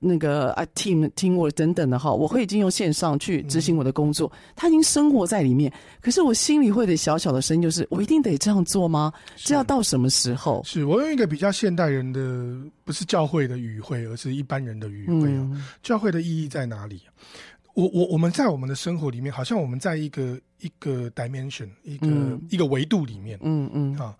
[0.00, 5.72] 那个啊，team teamwork 等等的哈，我会已经用线上去执行我的工作，他已经生活在里面。
[6.00, 9.12] 可是我心里会的小小的声音，就是我一定得这样做吗？
[9.36, 10.62] 这要到什么时候？
[10.64, 15.48] 是我用一个比较现代人的，不是教会的语汇，而是一般人的语汇啊。
[15.50, 17.02] 嗯、教会的意义在哪里？
[17.74, 24.16] 我我我们在我们的生活里面，好像我们在一个一个 dimension，一个、嗯、一个维度里面，嗯嗯啊。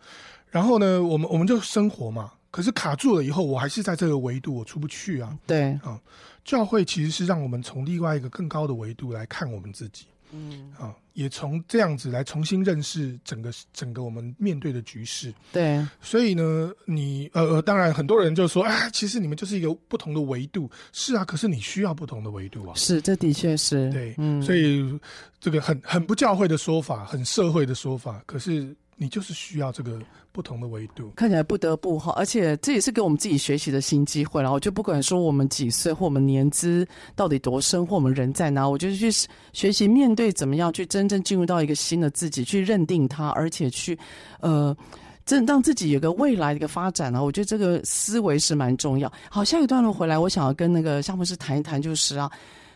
[0.51, 2.33] 然后呢，我们我们就生活嘛。
[2.51, 5.39] 可是卡住了以后，我还是在这个维度，我出不去啊。
[5.47, 6.01] 对啊，
[6.45, 15.33] 教会其实是让我们从另外一个更高的维度来看我们自己，嗯啊，也从这样子来重新认识整个整个我们面对的局势。
[15.53, 20.71] 对，所以呢，你呃呃，当然很多人就说，哎，其实你们就是一个不同的维度。
[20.93, 22.73] 是啊，可是你需要不同的维度啊。
[22.75, 23.91] 是，这的确是。
[23.91, 24.99] 对，嗯，所以
[25.39, 28.75] 这个很很不教会的说法，很社会的说法，可是。
[29.01, 30.01] 你就是需要这个
[30.33, 34.43] 不同的维度，看起来不得不哈，而且这也是给我们自己学习的新机会。
[34.43, 36.85] 然后就不管说我们几岁，或我们年资
[37.15, 43.97] 到底多深，或我们人在哪，我就是去学习面对怎么样去真正进入到一个新的自己，去认定它，而且去
[44.41, 44.77] 呃，
[45.25, 47.25] 真让自己有个未来的一个发展呢。
[47.25, 49.11] 我觉得这个思维是蛮重要。
[49.31, 52.29] 好，下一段落回来，我想要跟那个夏牧师谈一谈，就是啊，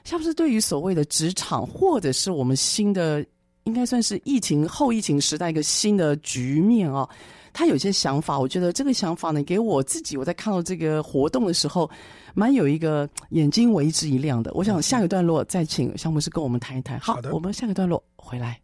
[0.04, 3.26] 夏牧师对于所谓的职场，或者是我们新的。
[3.64, 7.08] 应该算是疫情后疫情时代一个新的局面哦，
[7.52, 11.88] 他有些想法，我觉得这个想法呢，给我自己我在看到这个活动的时候，
[12.34, 14.50] 蛮有一个眼睛为之一亮的。
[14.54, 16.98] 我想下个段落再请项目师跟我们谈一谈。
[17.00, 18.58] 好，好的，我们下个段落回来。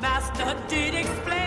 [0.00, 1.41] master did explain.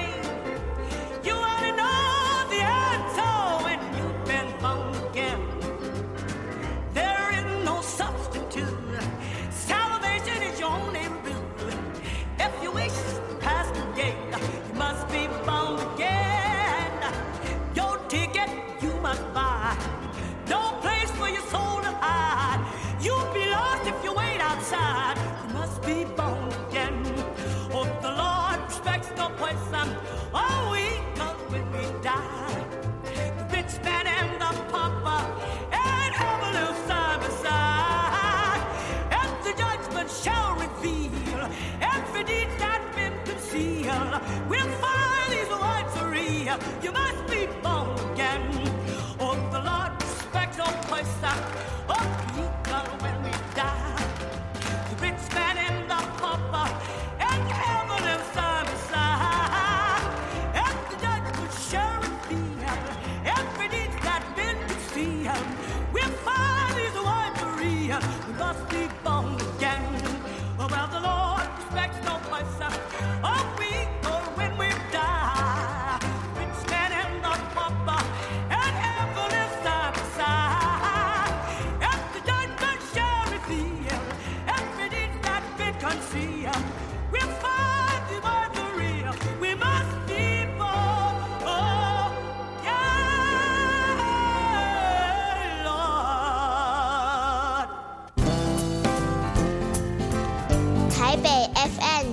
[46.82, 46.95] You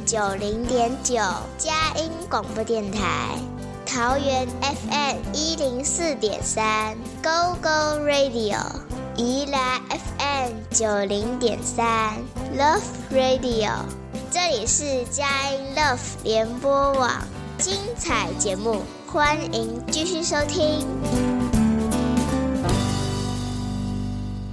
[0.04, 1.14] 九零点九
[1.56, 3.34] 佳音广播电台，
[3.86, 8.58] 桃园 FM 一零四点三 Go Go Radio，
[9.16, 12.18] 宜兰 FM 九零点三
[12.54, 13.72] Love Radio，
[14.30, 17.10] 这里是佳音 Love 联播网，
[17.58, 21.31] 精彩节目，欢迎继续收听。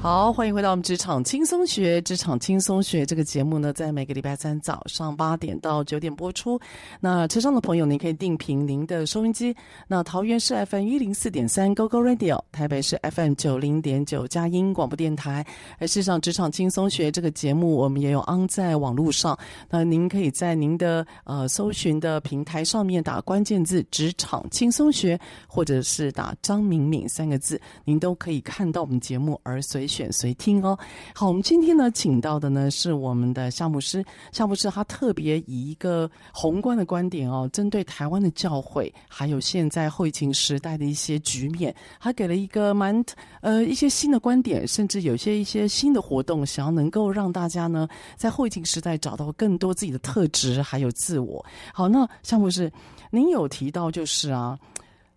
[0.01, 2.01] 好，欢迎回到我们职场轻松学。
[2.03, 6.57] 职场轻松学这个节目呢，在每个礼拜三早上八点到九点播出。
[7.01, 9.53] 那车上的朋友，您可以定频您的收音机。
[9.89, 15.45] 那桃园是 FM 一零四点三 Go Go Radio，台北是 FM 九零点九佳音广播电台。
[15.79, 19.37] 而事实上，职场轻松学这个节目，我们也有 on 在网络上。
[19.69, 29.88] 那您可以在您的呃搜寻的平台上面打关键字“职场轻松学”，或者是打张敏敏三个字，您都可以看到我们节目而随。
[29.89, 30.77] 选随听哦。
[31.15, 34.05] 好，我们今天呢，请到的呢是我们的夏牧师。
[34.31, 43.03] 夏牧师他特别以一个宏观的观点哦，针对台湾的教会，还有现在后疫情时代的一些局面，他给了一个蛮
[43.41, 51.43] 呃一些新的观点，甚至有些一些新的活动，想要能够让大家呢在后疫情时代找到更多自己的特质，还有自我。
[51.73, 52.71] 好，那夏牧师，
[53.09, 54.57] 您有提到就是啊。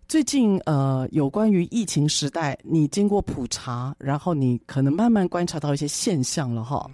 [0.07, 6.89] 最近呃，有关于疫情时代，你经过普查，然后你可能慢慢观察到一些现象了哈。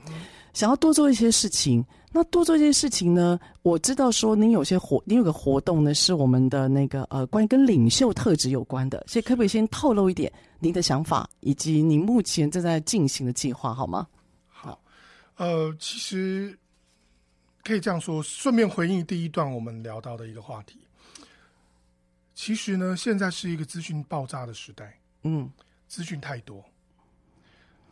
[0.54, 3.40] 想要多做一些事情，那多做一些事情呢？
[3.62, 9.04] 我知道说您有些活，您有个活动呢，是我们的那个呃，关于跟领袖特质有关的。
[9.08, 14.08] 所以可不可以先透露一点您的想法，以及您目前正在进行的计划，好吗？
[14.48, 14.82] 好，
[15.38, 16.58] 呃，其实
[17.64, 20.80] 可以这样说，顺便回应第一段我们聊到的一个话题。
[22.40, 25.52] 其实呢，现在是一个资讯爆炸的时代，嗯，
[25.90, 26.64] 资讯太多，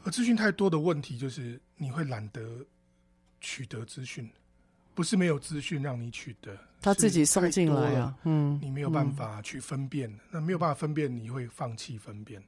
[0.05, 2.65] 而资讯太多的问题就是你会懒得
[3.41, 4.31] 取得资讯，
[4.95, 12.41] 不是没有资讯让你取得，他自己送进来啊，嗯，你没有办法去分辨，嗯、那没有办法分辨，你会放弃分辨，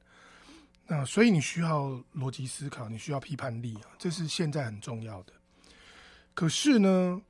[0.86, 5.34] 那所以你需要逻辑思考，你需要批判力啊，这是现在很重要的。
[6.32, 7.20] 可是呢，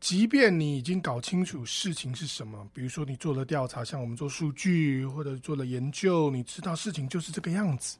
[0.00, 7.98] 即便你已经搞清楚事情是什么，比如说你做了调查，像我们做数据或者做了研究，你知道事情就是这个样子，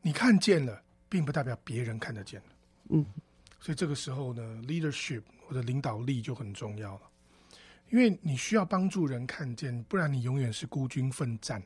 [0.00, 2.40] 你看见了，并不代表别人看得见。
[2.90, 3.04] 嗯，
[3.58, 7.02] 所以这个时候呢，leadership 或者领导力就很重要了，
[7.90, 11.60] 因为你需要帮助人看见，不然你永远是孤军奋战。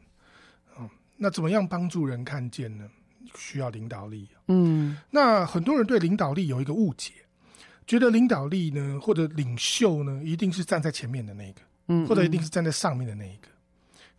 [0.79, 2.89] 嗯，那怎么样帮助人看见呢？
[3.37, 4.27] 需要领导力。
[4.49, 7.13] 嗯，那很多人对领导力有一个误解。
[7.87, 13.49] 觉得领导力呢，或者领袖呢，一定是站在前面的那个，嗯，或者一定是站在上面的那一个。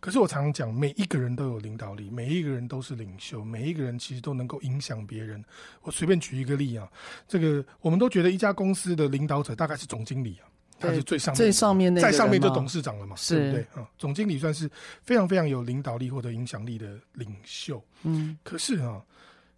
[0.00, 5.42] 可是我常常讲，每一个人都有领导力，每一个人都是领袖，每一个人其实都能够影响别人。
[5.80, 6.86] 我随便举一个例啊，
[7.26, 10.44] 这个我们都觉得一家公司的领导者大概是总经理啊，
[10.78, 13.88] 他是最上面，最上面那个，在上面就董事长了嘛，是对不对啊？
[13.96, 14.70] 总经理算是
[15.02, 17.82] 非常非常有领导力或者影响力的领袖。
[18.02, 19.02] 嗯，可是啊，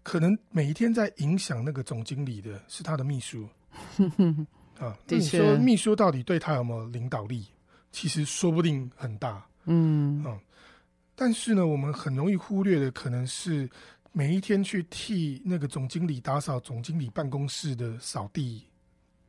[0.05, 3.49] 可能每一天在影响那个总经理的是他的秘书。
[4.79, 7.47] 啊， 那你说秘书到底对他有没有领导力？
[7.93, 9.45] 其实说不定很大。
[9.65, 10.39] 嗯啊，
[11.15, 13.69] 但是呢，我们很容易忽略的可能是
[14.13, 18.65] 每一天去替那个总经理打扫总经理办公室的扫地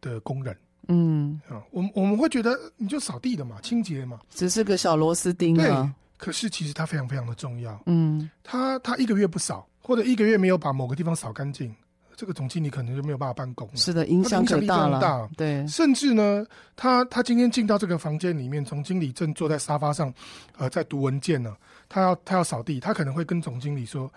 [0.02, 0.58] 的工人。
[0.90, 5.66] 嗯啊，我们我们会觉得你就扫地的嘛，清洁嘛，只是个小螺丝钉啊。
[5.66, 7.82] 对，可是其实它非常非常的重要。
[7.86, 11.74] 嗯，他他一个月不扫，或者一个月没有把某个地方扫干净。
[12.18, 13.76] 这个总经理可能就没有办法办公了。
[13.76, 15.00] 是的，影响可大了。
[15.00, 16.44] 大，对，甚至呢，
[16.76, 20.12] 他他今天进到这个房间里面，总经理正坐在沙发上，
[20.58, 21.56] 呃，在读文件呢。
[21.88, 24.12] 他要他要扫地，他可能会跟总经理说：“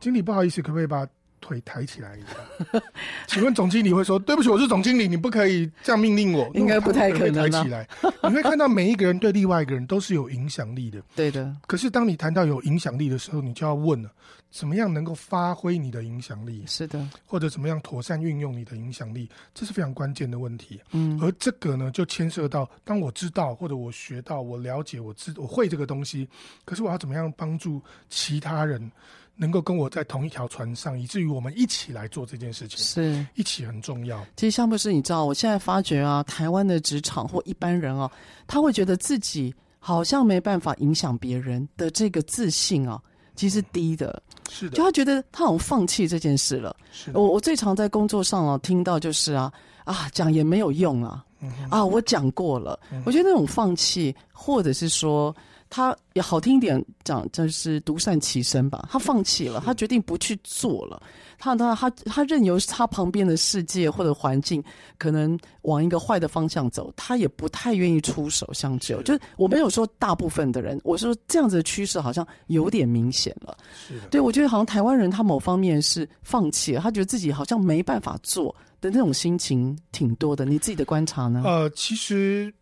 [0.00, 1.06] 经理，不好意思，可不可以把
[1.40, 2.82] 腿抬起来一下。
[3.26, 6.46] 请问总经理会说：“对不起，我是总经理，你不可以这样命令我。
[6.58, 7.48] ”应该不太可能。
[7.50, 7.88] 抬起来，
[8.28, 11.00] 你会看到每一个人对另外一个人都是有影响力的。
[11.14, 11.54] 对的。
[11.66, 14.10] 可是当你谈到有影响力的时候，你就要问了：
[14.56, 16.64] 怎么样能够发挥你的影响力？
[16.66, 17.06] 是的。
[17.26, 19.28] 或者怎么样妥善运用你的影响力？
[19.52, 20.80] 这是非常关键的问题。
[20.92, 21.18] 嗯。
[21.20, 26.26] 而这个呢，就牵涉到当我知道或者我学到、我了解、我知我会这个东西，
[26.64, 28.90] 可是我要怎么样帮助其他人？
[29.38, 34.24] 能够跟我在同一条船上，以至于我们一起来做这件事情，是一起很重要。
[34.34, 38.10] 其实像不是你知道，我现在发觉啊，台湾的职场或一般人啊，
[38.46, 42.98] 他会觉得自己好像没办法影响别人的这个自信啊，
[43.36, 44.20] 其实低的。
[44.50, 46.74] 是的，就他觉得他好像放弃这件事了。
[46.90, 49.52] 是我我最常在工作上啊听到就是啊
[49.84, 55.34] 啊讲也没有用啊，嗯、啊我讲过了、嗯，我觉得那种放弃或者是说。
[55.68, 58.88] 他也好听一点讲，就是独善其身吧。
[58.90, 61.02] 他放弃了，他决定不去做了。
[61.38, 64.62] 他他他他任由他旁边的世界或者环境
[64.96, 69.02] 可能往一个坏的方向走，他也不太愿意出手相救。
[69.02, 73.56] 就是我没有说大部分的人，我说这样子的趋势好像有点明显了。
[73.86, 80.44] 是的，对，我觉得好像台湾人他某方面是放弃了，他觉得自己好像没办法做的那种心情挺多的。
[80.44, 81.42] 你自己的观察呢？
[81.44, 82.54] 呃，其实。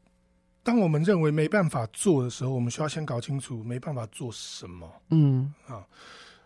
[0.64, 4.90] 当我们认为没办法做的时候，我们需要先搞清楚没办法做什么。
[5.10, 5.84] 嗯啊，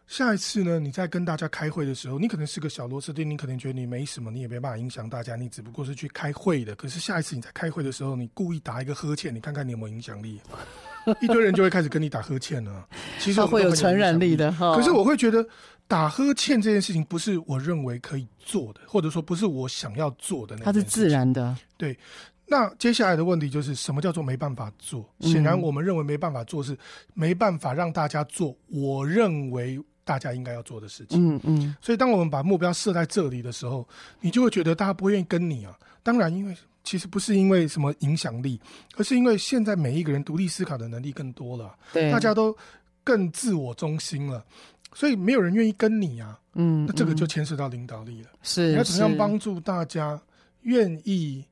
[0.08, 6.74] 下一次呢，你在跟大家开会的时候，你可能是个小螺丝钉，你可能觉得你没什么，你也没办法影响大家，你只不过是去开会的。
[6.74, 10.40] 可是下一次你在开会的时候，你故意打一个呵欠，你看看你有没有影响力，
[11.22, 12.88] 一堆人就会开始跟你打呵欠了。
[13.20, 14.74] 其实会有传染力的哈。
[14.74, 15.46] 可是我会觉得
[15.86, 20.64] 打呵欠这件事情不是我认为可以做的，或者说不是我想要做的那。
[20.64, 21.96] 它是自然的，对。
[22.50, 25.06] 那接下来的问题就是什么叫做没办法做？
[25.20, 26.76] 显然我们认为没办法做是
[27.12, 31.36] 没办法让大家做我认为大家应该要做的事情。
[31.36, 31.76] 嗯嗯。
[31.82, 33.86] 所以当我们把目标设在这里的时候，
[34.20, 35.78] 你就会觉得大家不愿意跟你啊。
[36.02, 38.58] 当然，因为其实不是因为什么影响力，
[38.96, 42.56] 而是因为现在每一个人独立思考的能力更多了，对，大家都
[43.04, 44.42] 更自我中心了，
[44.94, 46.40] 所以没有人愿意跟你啊。
[46.54, 48.30] 嗯，那这个就牵涉到领导力了。
[48.42, 50.18] 是，你要怎么样帮助大家
[50.62, 51.44] 愿意？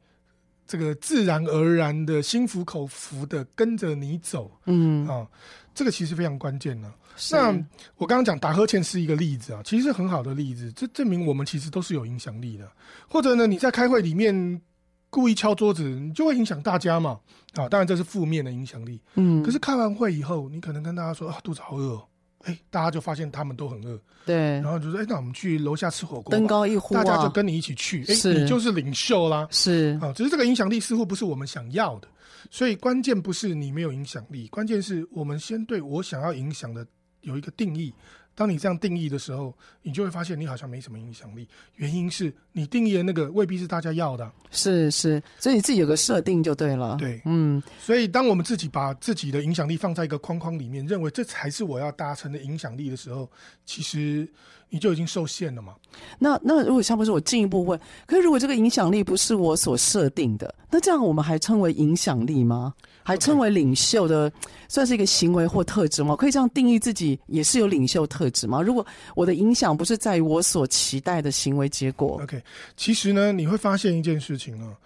[0.66, 5.26] 这个自然而然的心服口服的跟着你走，嗯啊，
[5.74, 6.94] 这个其实非常关键呢、啊。
[7.30, 7.50] 那
[7.96, 12.70] 我刚刚讲打呵欠是一个例子啊，其实是很好的例子，这证明我们其实都是有影响力的。
[13.08, 14.60] 或者呢，你在开会里面
[15.08, 17.18] 故意敲桌子，你就会影响大家嘛。
[17.54, 19.00] 啊，当然这是负面的影响力。
[19.14, 22.06] 嗯，可是开完会以后，你可能跟大家说啊，肚子好饿哦。
[22.46, 29.98] 哎，大家就发现他们都很饿，对，然后就说，哎，那我们去楼下吃火锅，登高一呼、啊，大家就跟你一起去，哎，你就是领袖啦，是。
[30.00, 32.08] 啊，只是这个影响力似乎不是我们想要的，
[32.50, 36.86] 所以关键不是你没有影响力，关键是我们先对我想要影响的
[37.20, 37.92] 有一个定义。
[38.36, 41.48] 当你这样定义的时候，你就会发现你好像没什么影响力。
[41.76, 44.30] 原因是你定义的那个未必是大家要的。
[44.50, 46.96] 是是，所以你自己有个设定就对了。
[47.00, 47.60] 对，嗯。
[47.80, 53.28] 所以当我们自己把自己的影响力放在一个框框里面，认为这才是我要达成的影响力的时候，
[53.64, 54.28] 其实
[54.68, 55.74] 你就已经受限了嘛。
[56.18, 62.74] 那那如果像不是我进一步问，可是如果这个影响力不是我所设定的，那这样我们还称为影响力吗？
[63.02, 64.32] 还称为领袖的，
[64.68, 66.16] 算是一个行为或特质吗？
[66.16, 68.62] 可以这样定义自己也是有领袖特质吗？
[68.62, 72.42] 如果我的影响不是在于我所期待的行为结果，OK，
[72.76, 74.76] 其实呢，你会发现一件事情啊，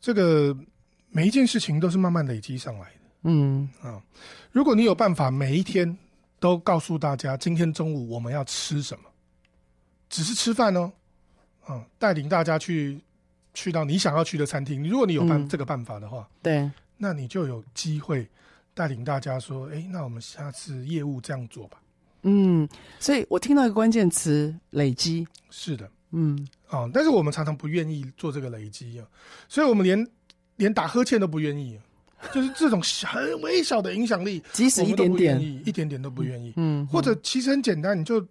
[0.00, 0.56] 这个
[1.10, 2.94] 每一件事情都是慢慢累积上来的。
[3.24, 4.02] 嗯啊，
[4.52, 5.96] 如果你有办法每一天
[6.38, 9.04] 都告诉大家今天中午我们要吃什么，
[10.08, 10.92] 只是吃饭哦，
[11.64, 13.00] 啊，带领大家去
[13.54, 14.88] 去到你想要去的餐厅。
[14.88, 16.70] 如果你有办、嗯、这个办法的话，对。
[17.02, 18.28] 那你就有机会
[18.74, 21.79] 带领大家说：“哎、欸，那我们下次业务这样做吧。”
[22.22, 22.68] 嗯，
[22.98, 25.26] 所以我听到一个关键词“累积”。
[25.50, 29.06] 是的，嗯，哦，但是我们常常不愿意做这个累积啊，
[29.48, 30.06] 所以我们连
[30.56, 36.52] 连打呵欠都不愿意、啊，就是这种很微小的影响力，即使一点点，一点点都不愿意。
[36.56, 38.24] 嗯，或者其实很简单，你就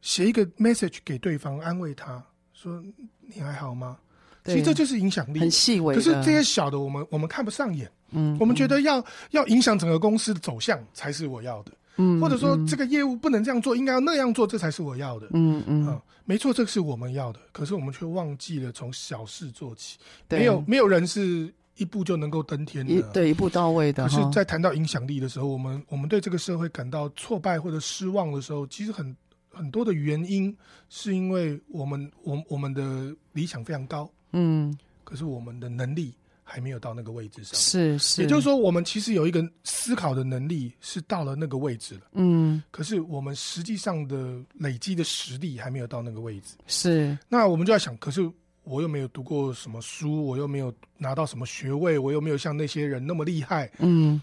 [0.00, 2.22] 写一个 message 给对方，安慰他
[2.52, 2.82] 说
[3.20, 3.98] ：“你还好吗？”
[4.46, 5.94] 其实这就是影响力，很细微。
[5.94, 7.90] 可是这些小的，我们我们看不上眼。
[8.12, 11.72] 嗯，我们觉得要要影响整个公司的走向才是我要的。
[11.96, 15.28] 嗯，或者说这个业务不能这样做，应该要那样做，这才是我要的。
[15.32, 17.40] 嗯嗯，啊，没错，这是我们要的。
[17.52, 19.98] 可是我们却忘记了从小事做起。
[20.28, 23.02] 没有没有人是一步就能够登天的。
[23.12, 24.04] 对一步到位的。
[24.04, 29.16] 可是，在谈到影响力的时候，我们我们对这个社会感到挫败或者失望的时候，其实很
[29.50, 30.54] 很多的原因
[30.88, 34.10] 是因为我们我我们的理想非常高。
[34.32, 34.76] 嗯。
[35.04, 36.12] 可是我们的能力
[36.48, 37.58] 还没有到那个位置上。
[37.58, 42.02] 是是，也就是说，我们其实有一个思考的能力是到了那个位置了。
[42.12, 46.54] 嗯，可是我们实际上的累积的实力还没有到那个位置。
[46.68, 48.30] 是，那我们就要想，可是
[48.62, 53.68] 我又没有读过什么书，我又没有拿到什么学位，我又没有像那些人那么厉害。
[53.78, 54.22] 嗯。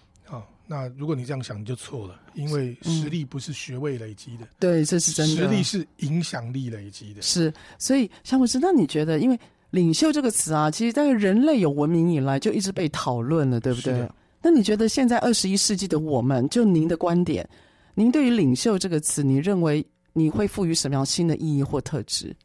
[0.65, 5.35] 那如果你这样想，你就错了，因为实力不是学位累积的，嗯，对，这是真的。
[5.35, 7.21] 实力是影响力累积的。
[7.21, 9.37] 是，所以夏牧师，那你觉得，因为
[9.73, 14.07] “领袖”这个词啊，其实在人类有文明以来就一直被讨论了，对不对？
[14.39, 17.47] 那你觉得现在二十一世纪的我们，就您的观点，
[17.95, 22.35] 您对于“领袖”这个词，你认为你会赋予什么样新的意义或特质？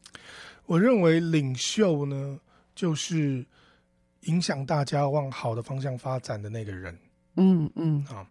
[0.65, 2.39] 我认为领袖呢，
[2.73, 3.45] 就是
[4.21, 6.97] 影响大家往好的方向发展的那个人。
[7.35, 8.25] 嗯嗯啊，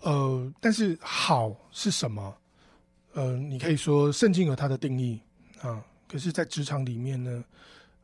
[0.00, 2.34] 呃，但是好是什么？
[3.12, 5.20] 呃，你可以说圣经有它的定义
[5.60, 7.44] 啊，可是，在职场里面呢，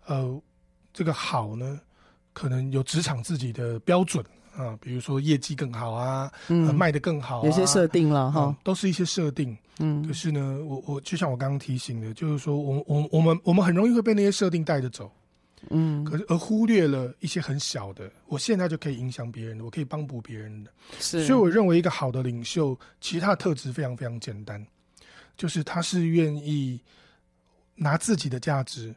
[0.09, 0.43] 呃，
[0.93, 1.81] 这个好呢，
[2.33, 4.25] 可能有职场自己的标准
[4.57, 9.57] 啊，比如说业绩更好啊，嗯，呃、卖的更好、啊，有些设定了哈、啊，都是一些设定。
[9.81, 15.13] 嗯，可是呢，我我就像我刚刚提醒的，就是说，我我我们我们很容易会被那些设定带着走。
[15.71, 20.71] 嗯，可是而忽略了一些很小的，我现在就可以影响别人的，我可以帮补别人的。
[20.99, 24.65] 是，所以我认为一个好的领袖，其他的特质非常非常简单，
[25.37, 26.81] 就是他是愿意
[27.75, 28.95] 拿自己的价值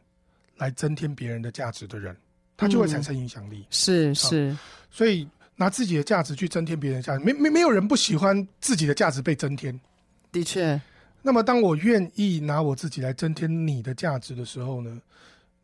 [0.61, 2.15] 来增添别人的价值的人，
[2.55, 3.61] 他就会产生影响力。
[3.61, 4.57] 嗯、是是，
[4.91, 9.77] 所以拿自己的价值去增添别人的价值，没没没有人不喜欢自己的价值被增添。
[10.31, 10.79] 的确，
[11.23, 15.01] 那么当我愿意拿我自己来增添你的价值的时候呢？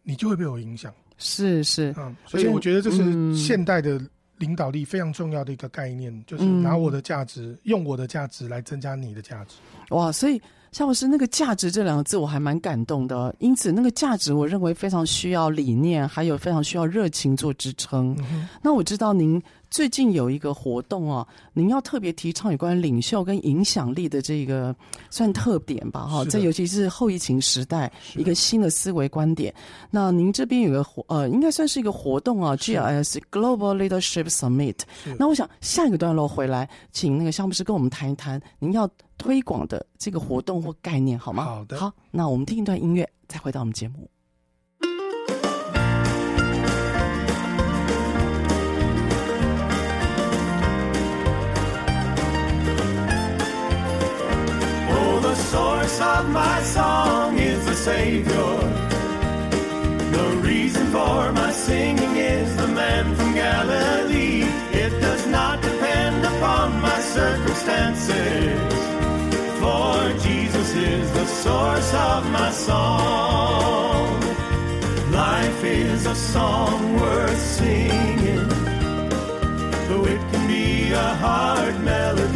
[0.02, 4.02] 你就会被我影响，是是，嗯，所以我觉得这是现代的
[4.38, 9.58] 领导力非常重要的一个概念，嗯、就是拿我的价值、嗯，用我的价值来增加你的价值。
[9.90, 10.42] 哇，所以
[10.78, 13.36] 夏老师那个“价值”这两个字，我还蛮感动的。
[13.40, 18.48] 因此，那个价值，我认为非常需要理念，还有非常需要热情做支撑、嗯。
[18.62, 19.42] 那我知道您。
[19.78, 24.76] 最近有一个活动哦，您要特别提倡有关领袖跟影响力的这个
[25.12, 29.54] 算特点吧，哈，这尤其是后疫情时代一个新的思维观点。
[29.92, 34.80] 那您这边有个活呃，应该算是一个活动啊，GLS Global Leadership Summit。
[35.20, 41.46] 那我想下一个段落回来，请那个项目师跟我们谈一谈您要推广的这个活动或概念，好吗？
[41.46, 41.78] 好的。
[41.78, 44.10] 好，那我们听一段音乐，再回到我们节目。
[55.52, 58.52] Source of my song is the Savior.
[60.16, 64.44] The reason for my singing is the man from Galilee.
[64.84, 68.74] It does not depend upon my circumstances,
[69.62, 69.96] for
[70.28, 74.20] Jesus is the source of my song.
[75.12, 78.50] Life is a song worth singing,
[79.88, 82.27] though it can be a hard melody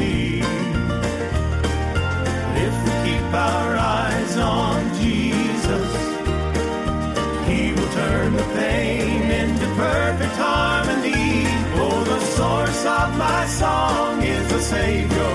[13.41, 15.33] my song is the Savior.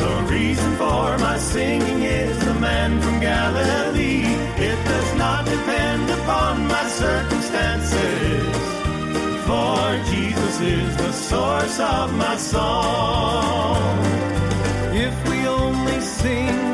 [0.00, 4.24] The reason for my singing is the man from Galilee.
[4.68, 8.56] It does not depend upon my circumstances,
[9.46, 13.98] for Jesus is the source of my song.
[15.06, 16.71] If we only sing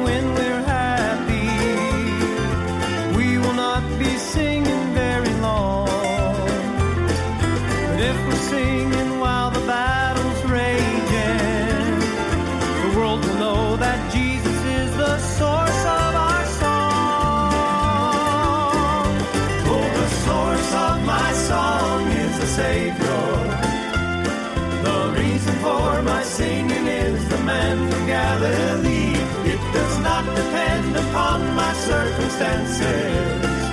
[32.28, 33.70] circumstances,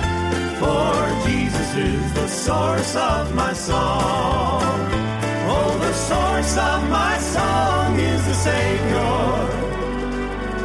[0.58, 4.62] for Jesus is the source of my song.
[5.48, 9.46] Oh, the source of my song is the Savior.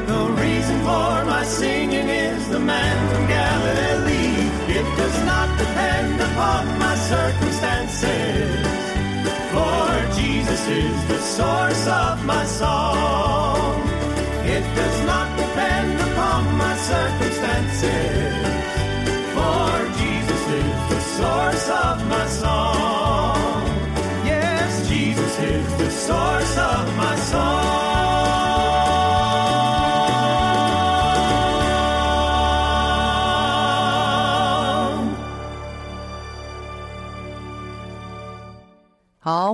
[0.07, 4.49] The reason for my singing is the man from Galilee.
[4.77, 8.65] It does not depend upon my circumstances,
[9.51, 9.87] for
[10.19, 13.81] Jesus is the source of my song.
[14.45, 16.00] It does not depend
[16.91, 18.33] circumstances,
[19.35, 19.71] for
[20.01, 23.63] Jesus is the source of my song.
[24.25, 27.80] Yes, Jesus is the source of my song.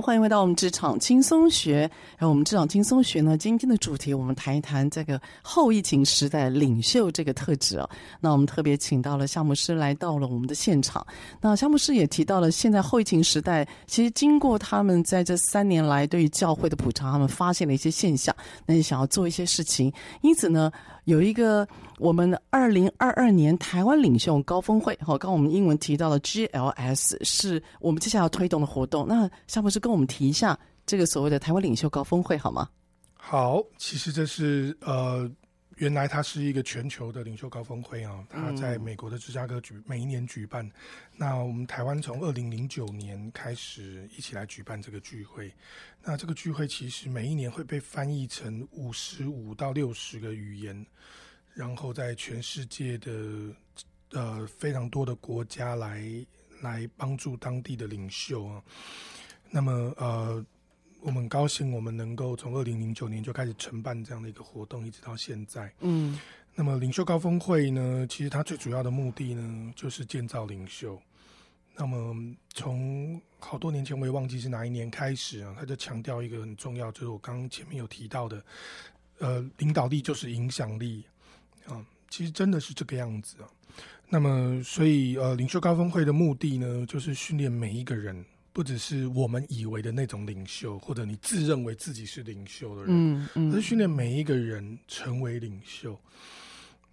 [0.00, 1.80] 欢迎回到我们职场轻松学。
[2.16, 7.88] 然后我们职场轻松学呢，今天的主题我们谈一谈这个后疫情时代领袖这个特质哦。
[8.20, 11.06] 那我们特别请到了夏牧师来到了我们的现场。
[11.40, 18.34] 那夏牧师也提到了，现在后疫情时代，其实经过他们在这三年来对于教会的普查，他们发现了一些现象，
[18.66, 19.92] 那就想要做一些事情。
[20.20, 20.70] 因此呢，
[21.08, 21.66] 有一个
[21.98, 29.08] 我们二零二二年台湾领袖高峰会，好，刚我们英文提到了 GLS，是我们接下来要推动的活动。
[29.08, 32.68] 那夏博士跟我们提一下这个所谓的台湾领袖高峰会好吗？
[33.14, 35.26] 好，其实这是呃，
[35.78, 40.68] 原来它是一个全球的领袖高峰会啊，它在美国的芝加哥举每一年举办。
[41.16, 45.52] 那我们台湾从二零零九年开始一起来举办这个聚会。
[46.02, 50.84] 那这个聚会其实每一年会被翻译成五十五到六十个语言，
[51.54, 53.54] 然后在全世界的
[54.10, 56.02] 呃非常多的国家来
[56.60, 58.62] 来帮助当地的领袖啊。
[59.50, 60.44] 那么呃，
[61.00, 65.72] 我们很高兴我们能够从二零零九年就开始承办这样的一个活动，一直到现在。
[65.80, 66.18] 嗯，
[66.54, 71.00] 那么领袖高峰会呢，其实它最主要的目的呢，就是建造领袖。
[71.76, 72.12] 那么
[72.52, 78.44] 从好多年前，我也忘记是哪一年开始啊，他就强调一个很重要，就是我刚刚前面有提到的，
[79.18, 81.04] 呃，领导力就是影响力
[81.68, 83.48] 啊，其实真的是这个样子啊。
[84.08, 95.98] 那么，所以呃，领袖高峰会的目的呢，就是训练每一个人，不只是我们以为的那种领袖，或者你自认为自己是领袖的人，嗯嗯，而是训练每一个人成为领袖。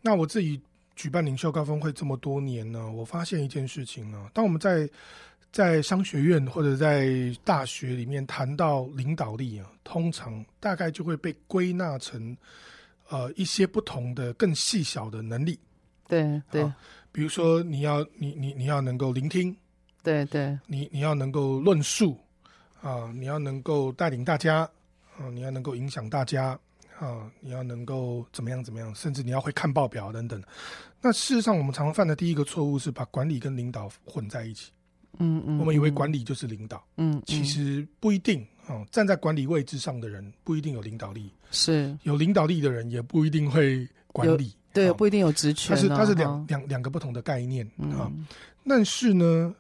[0.02, 0.62] 那我自己。
[0.98, 4.90] 举办领袖高峰会这么多年呢，我发现一件事情呢，当我们在
[5.52, 12.38] 在商学院或者在大学里面谈到领导力啊，通常大概就会被归纳成
[13.10, 15.60] 呃一些不同的更细小的能力。
[16.08, 16.74] 对对、啊，
[17.12, 19.54] 比如说你要你你你要能够聆听，
[20.06, 22.18] 对对，你你要能够论述
[22.82, 24.60] 啊，你要能够带领大家
[25.18, 26.58] 啊，你要能够影响大家。
[26.98, 30.42] 啊，你要能够怎么样怎么样，甚至你要会看报表等等。
[31.02, 34.72] 那事实上，我们常常犯的第一个错误是把管理跟领导混在一起。
[35.20, 36.82] 嗯嗯，我们以为管理就是领导。
[36.96, 38.86] 嗯，其实不一定啊。
[38.92, 44.56] 站在管理位置上的人不一定有领导力，是有领导力的人也不一定会管理。
[44.72, 45.76] 对，不一定有职权。
[45.76, 48.10] 它是它是两两两个不同的概念啊。
[48.66, 49.54] 但是呢，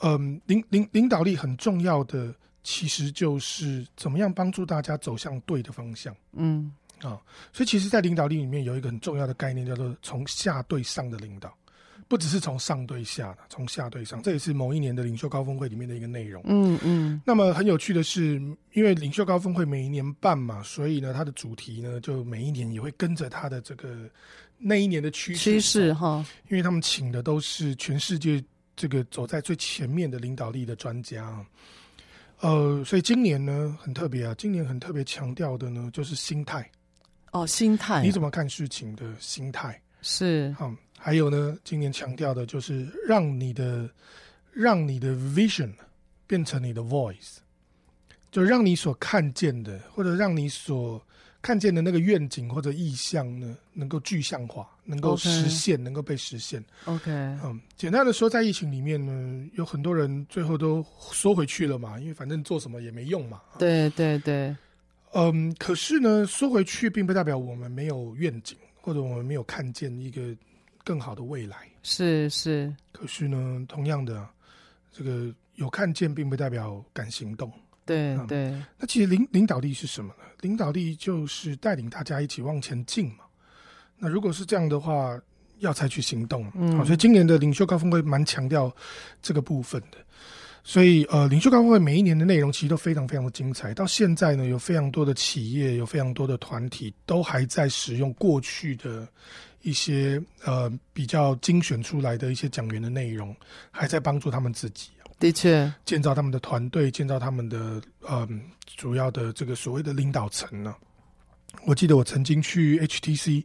[0.00, 6.14] 嗯，领领领导力很重要的，其实就是怎么样帮助大家走向对的方向。
[6.32, 6.72] 嗯。
[7.02, 7.20] 啊、哦，
[7.50, 11.50] 所以其实，在领导力里面有一个很重要的概念，叫做从下对上的领导，
[12.08, 16.42] 不只是从上对下的，从下对上，这也是某一年的领袖高峰会里面的一个内容。
[16.44, 17.18] 嗯嗯。
[17.24, 18.34] 那么很有趣的是，
[18.74, 23.96] 因为领袖高峰会每一年办嘛，所以呢，它的主题呢，就每一年也会跟着它的这个
[24.58, 26.22] 那一年的趋势趋势哈。
[26.50, 28.44] 因为他们请的都是全世界
[28.80, 31.44] 这个走在最前面的领导力的专家。
[32.38, 36.66] 呃，所以今年呢很特别啊，今年很特别强调的呢就是心态。
[37.32, 40.56] 哦，心态，你怎么看事情的心态是？
[40.58, 43.86] 嗯，还有呢，今年强调的就是让你的，
[44.50, 45.70] 让你的 vision
[46.26, 47.36] 变成你的 voice，
[48.32, 51.06] 就让你所看见的，或者让你所
[51.42, 55.82] 看见的那个愿景或者意向呢，能够具象化，能够实现，Okay.
[55.82, 56.62] 能够被实现。
[56.84, 63.40] OK，嗯，简单的说，在疫情里面呢，有很多人最后都缩回去了嘛，因为反正做什么也没用嘛。
[63.58, 64.54] 对对对。
[65.12, 70.36] 嗯，可是呢，缩回去并不代表我们没有愿景，或者我们没有看见一个
[70.84, 71.56] 更好的未来。
[71.82, 72.74] 是是。
[72.92, 74.28] 可是呢，同样的，
[74.92, 77.50] 这个有看见并不代表敢行动。
[77.86, 78.54] 对对。
[78.78, 80.24] 那其实领领导力是什么呢？
[80.42, 83.24] 领导力就是带领大家一起往前进嘛。
[84.00, 85.16] 那如果是这样的话，
[85.58, 86.50] 要采取行动。
[86.54, 86.76] 嗯。
[86.76, 88.74] 好，所以今年的领袖高峰会蛮强调
[89.22, 89.98] 这个部分的。
[90.62, 93.72] 所以，呃，领袖高峰会每一年的内容其实都非常非常的精彩。
[93.72, 99.08] 到现在呢，有非常多的企业，有非常多的团体，都还在使用过去的
[99.62, 103.34] 一些呃比较精选出来的一些讲员的内容，
[103.70, 104.90] 还在帮助他们自己。
[105.18, 107.58] 的确，建造他们的团队，建造他们的
[108.08, 108.28] 嗯、呃、
[108.76, 110.74] 主要的这个所谓的领导层呢。
[111.64, 113.44] 我记得我曾经去 HTC，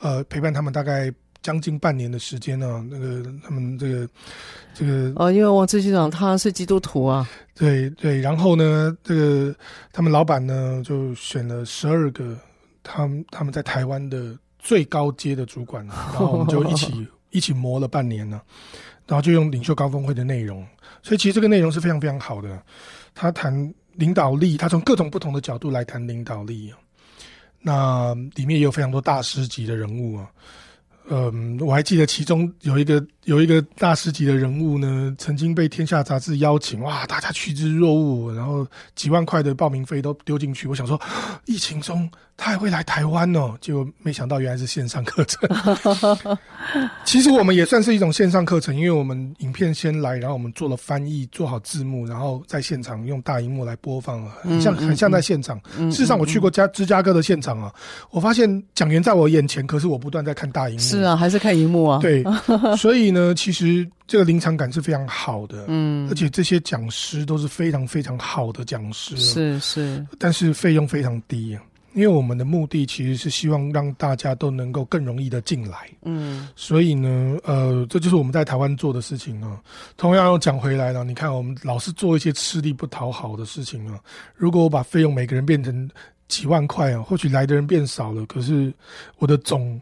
[0.00, 1.12] 呃，陪伴他们大概。
[1.42, 4.08] 将近半年的时间呢、啊，那个他们这个
[4.72, 9.52] 这个哦，因为王志机长他是基督徒啊，对对，然后呢，这个
[9.92, 12.38] 他们老板呢就选了十二个
[12.84, 18.40] 他们他们在台湾的最高阶的主管，然后我们就一起 一起磨了半年呢，
[19.08, 20.64] 然后就用领袖高峰会的内容，
[21.02, 22.62] 所以其实这个内容是非常非常好的，
[23.16, 26.78] 他谈领导力，他从各种不同的角度来谈领导力啊，
[27.62, 30.28] 那里面也有非常多大师级的人物啊。
[31.08, 40.68] 嗯，我还记得其中有一个有一个大师级的人物呢，曾经被《天下》杂志邀请，哇，大家趋之若鹜，然后几万块的报名费都丢进去。
[40.68, 41.00] 我想说，
[41.44, 45.48] 疫情中他还会来台湾哦，结果没想到原来是线上课程。
[47.04, 55.60] 其实我们也算是一种线上课程，因为我们影片先来，然后我们做了翻译，做好字幕，然后在现场用大荧幕来播放，很像很像在现场。
[55.76, 57.72] 事实上，我去过加芝加哥的现场啊，
[58.10, 60.91] 我发现讲员在我眼前，可是我不断在看大荧幕。
[60.98, 61.98] 是啊，还是看荧幕啊。
[62.00, 62.24] 对，
[62.76, 65.64] 所以呢，其实这个临场感是非常好的。
[65.68, 69.16] 嗯，而且这些讲师都是非常非常好的讲师。
[69.16, 71.54] 是是，但是费用非常低。
[71.54, 71.62] 啊
[71.94, 79.60] 因为我们的目的其实是希望让大家都能够更容易的进来，嗯，所以呢，呃，这就是我们在台湾做的事情啊。
[79.98, 84.00] 同样又讲回来了，你看我们老是做一些吃力不讨好的事情啊。
[84.34, 85.86] 如果我把费用每个人变成
[86.28, 88.72] 几万块啊，或许来的人变少了，可是
[89.18, 89.78] 我的总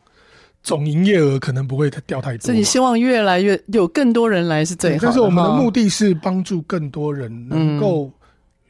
[0.62, 2.46] 总营业额可能不会掉太多。
[2.46, 5.06] 所以你希望越来越有更多人来是最好的。
[5.06, 8.12] 但是我们的目的是帮助更多人能够、嗯。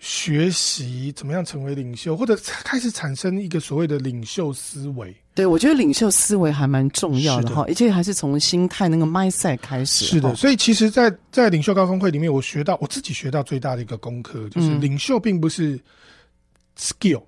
[0.03, 2.34] 学习怎么样成为领袖，或者
[2.64, 5.14] 开始产生一个所谓的领袖思维。
[5.34, 10.07] 对，我觉得领袖思维还蛮重要的哈，而且还是从心态那个 mindset 开始。
[10.07, 15.78] 是的，所以其实在，在在领袖高峰会里面，我学到我自己学到最大的一个功课，就是领袖并不是
[16.78, 17.22] skill，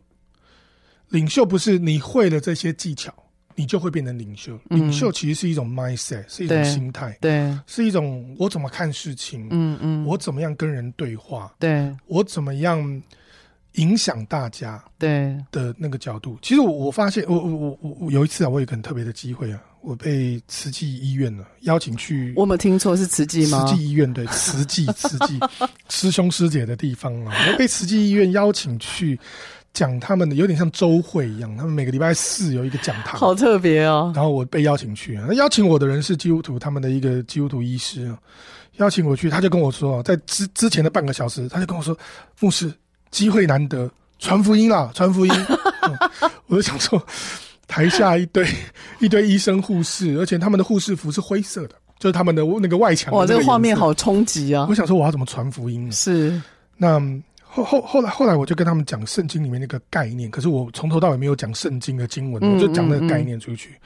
[1.11, 3.13] 领袖不是你会了这些技巧。
[3.55, 4.59] 你就会变成领袖。
[4.71, 13.03] 领袖其实是一种 mindset，、嗯、是一种心态，对，是一种我怎么看事情，嗯嗯，我怎么样跟人对话，对，我怎么样
[13.75, 16.39] 影响大家，对的那个角度。
[16.43, 22.33] 其实我我发现，我我我我有一次啊，我有一个很特别的机会啊，我被慈济医院呢邀请去。
[22.37, 23.67] 我没有听错，是慈济吗？
[23.67, 25.41] 慈济医院对， 慈济慈济
[25.89, 29.19] 师兄师姐的地方啊，我被慈济医院邀请去。
[29.73, 34.13] 讲他们的有点像周会一样，他们每个礼拜四有一个讲堂，好特别哦。
[34.15, 38.19] 然后我被邀请去，那邀请我的人是基督徒，他们的一个基督徒医师啊，
[38.77, 41.97] 邀请我去，他就跟我说，在之之前的半个小时，他就跟我说，
[42.39, 42.71] 牧师
[43.11, 45.33] 机会难得，传福音啦，传福音。
[45.83, 47.03] 嗯、我就想说，
[47.67, 48.47] 台下一堆
[49.01, 53.13] 一堆医生护士，而且他们的护士服是灰色的，就是他们的那个外墙。
[53.15, 54.67] 哇，这个画面好冲击啊！
[54.69, 55.93] 我想说，我要怎么传福音呢？
[55.93, 56.39] 是
[56.77, 57.01] 那。
[57.55, 63.77] 后后后来后来我就跟他们讲圣经里面那个概念，可是我从头到尾没有讲圣经的经文，我就讲那个概念出去。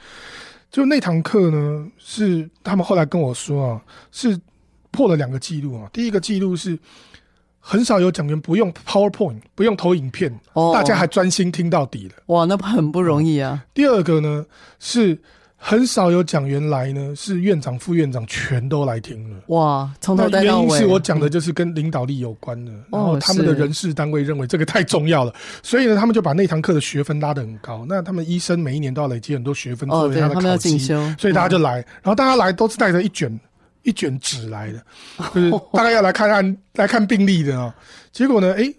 [0.71, 4.39] 就那堂课呢，是他们后来跟我说啊，是
[4.89, 5.89] 破了两个记录啊。
[5.91, 6.79] 第一个记录是
[7.59, 10.33] 很少有讲员不用 PowerPoint，不用投影片，
[10.73, 12.15] 大家还专心听到底了。
[12.27, 13.65] 哇，那很不容易啊。
[13.73, 14.45] 第二个呢
[14.79, 15.17] 是。
[15.59, 19.37] 很少有讲员来呢，是院长、副院长全都来听了。
[19.47, 20.45] 哇，从头到尾。
[20.45, 25.33] 原因是我讲的就是跟领导力有关的，嗯、然后他们的人事单位认为这个太重要了，
[25.63, 27.85] 所以呢，他们就把那堂课的学分拉得很高。
[27.89, 31.75] 那他们医生每一年都要累积很多学分作为他的考绩，所以大家就来。
[31.75, 33.39] 然后大家来都是带着一卷
[33.81, 34.81] 一卷纸来的，
[35.33, 37.75] 就是大概要来看看来看病历的啊。
[38.11, 38.75] 结果呢，哎、欸。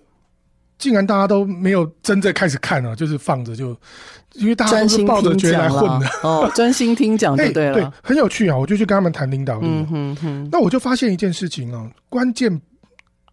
[0.78, 3.76] 竟然大家都没有真正开始看啊，就是放着就，
[4.34, 8.56] 因为大家都是抱着觉得来混的哦，专心听讲就对了，对，很有趣啊！
[8.56, 12.60] 我就去跟他们谈领导力，嗯哼哼，那我就发现一件事情啊，关键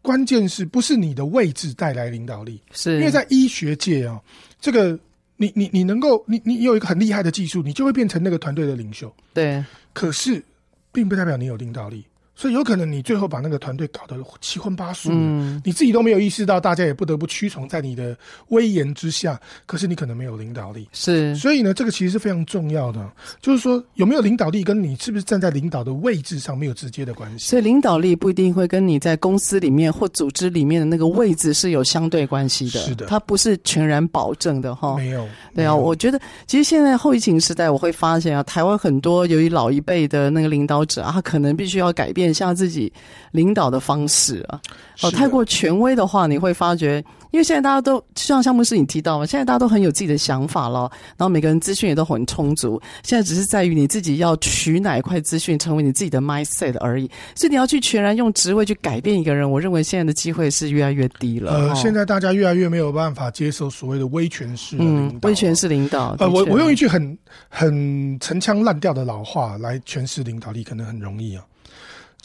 [0.02, 2.60] 关键是不是你的位置带来领导力？
[2.72, 4.20] 是因为在医学界啊，
[4.60, 4.98] 这个
[5.38, 10.44] 你你你能够你你有一个很厉害的技术，你就会变成那个团队的领袖，对，可是
[10.92, 12.04] 并不代表你有领导力。
[12.36, 18.16] 所以有可能你最后把那个团队搞得七荤八素，嗯，你自己都没有意识到，大家也不得不屈从在你的
[18.50, 19.40] 威严之下。
[19.66, 21.34] 可是你可能没有领导力，是。
[21.36, 23.10] 所以呢，这个其实是非常重要的，
[23.42, 27.48] 就是说有没有领导力，跟你是不是站在领导的位置上没有直接的关系。
[27.48, 34.98] 所以领导力不一定会跟你在公司里面或组织里面的那个位置是有相对关系的，是的，它不是全然保证的哈。
[34.98, 42.25] 没有，对啊，我觉得其实现在后疫情时代，我会发现啊，台湾很多由于老一辈的那个领导者啊，他可能必须要改变。
[42.34, 42.92] 像自己
[43.32, 44.60] 领导的方式啊，
[45.02, 61.52] 哦，太过权威的话，你会发觉，因为现在大家都像项目是你提到嘛，现在大家都很有自己的想法了，然后每个人资讯也都很充足，现在只是在于你自己要取哪一块资讯成为你自己的 mindset 而已，所以你要去全然用职位去改变一个人，我认为现在的机会是越来越低了。
[61.52, 66.16] 呃，现在大家越来越没有办法接受所谓的威权式的领导，嗯，威权式领导。
[66.20, 67.18] 呃，我我用一句很
[67.50, 71.44] 很陈腔滥调的老话来诠释领导力，可能很容易啊。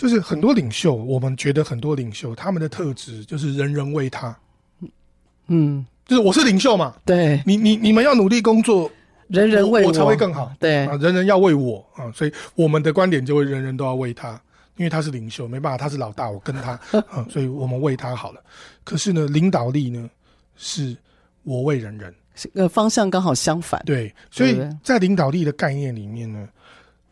[0.00, 4.34] 就是很多领袖，我们觉得很多领袖他们的特质就是人人为他，
[5.48, 8.90] 嗯，就是我是领袖嘛，对，你你你们要努力工作，
[9.28, 10.86] 人人为我，我才会更好，对。
[10.86, 14.40] 啊，人人要为我啊，所以我们的观点就会人人都要为他，
[14.76, 16.70] 因为他是领袖，没办法，他是老大，我跟他
[17.10, 18.42] 啊，所以我们为他好了。
[18.82, 20.08] 可是呢，领导力呢，
[20.56, 20.96] 是
[21.42, 22.14] 我为人人，
[22.54, 26.48] 呃，方向刚好相反，对，所以在领导力的概念里面呢。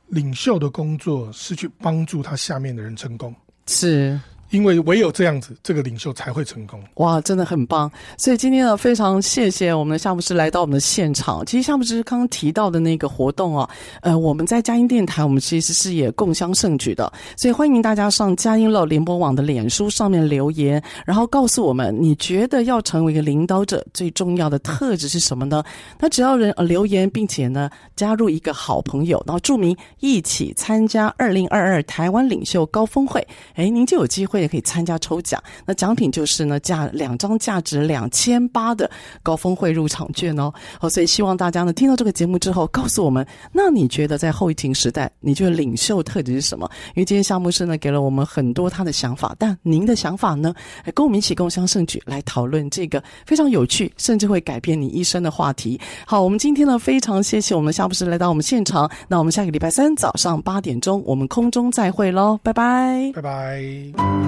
[0.08, 3.34] 领袖的工作是去帮助他下面的人成功，
[3.66, 4.18] 是。
[4.50, 6.82] 因为唯有这样子，这个领袖才会成功。
[6.94, 7.90] 哇，真的很棒！
[8.16, 11.44] 所以今天呢，非常谢谢我们的夏牧师来到我们的现场。
[11.44, 13.68] 其实夏牧师刚刚提到的那个活动啊，
[14.00, 17.12] 呃，我们在佳音电台，我们其实是也共襄盛举的。
[17.36, 25.62] 所以欢迎大家上佳音乐联播网的脸书上面留言，然后告诉我们你觉得要成为一个领导者最重要的特质是什么呢？
[25.98, 38.90] 那只要人呃留言，并且呢加入一个好朋友，然后注明一起参加二零二二台湾领袖高峰会，哎，您就有机会也可以参加抽奖，那奖品就是呢，价两张价值两千八的
[39.22, 40.52] 高峰会入场券哦。
[40.80, 46.68] 好，所以希望大家呢听到这个节目之后，告诉我们，那你觉得在后疫情时代，你觉得领袖特质是什么？
[46.94, 50.54] 因为今天夏牧师呢给了我们很多他的想法，但您的想法呢，
[50.94, 55.80] 跟我们一起共襄盛举来讨论这个非常有趣，甚至会改变你一生的话题。
[56.06, 64.27] 好，我们今天呢非常谢谢我们夏牧师来到我们现场，那我们下个礼拜三早上八点钟，我们空中再会喽，拜拜，拜拜。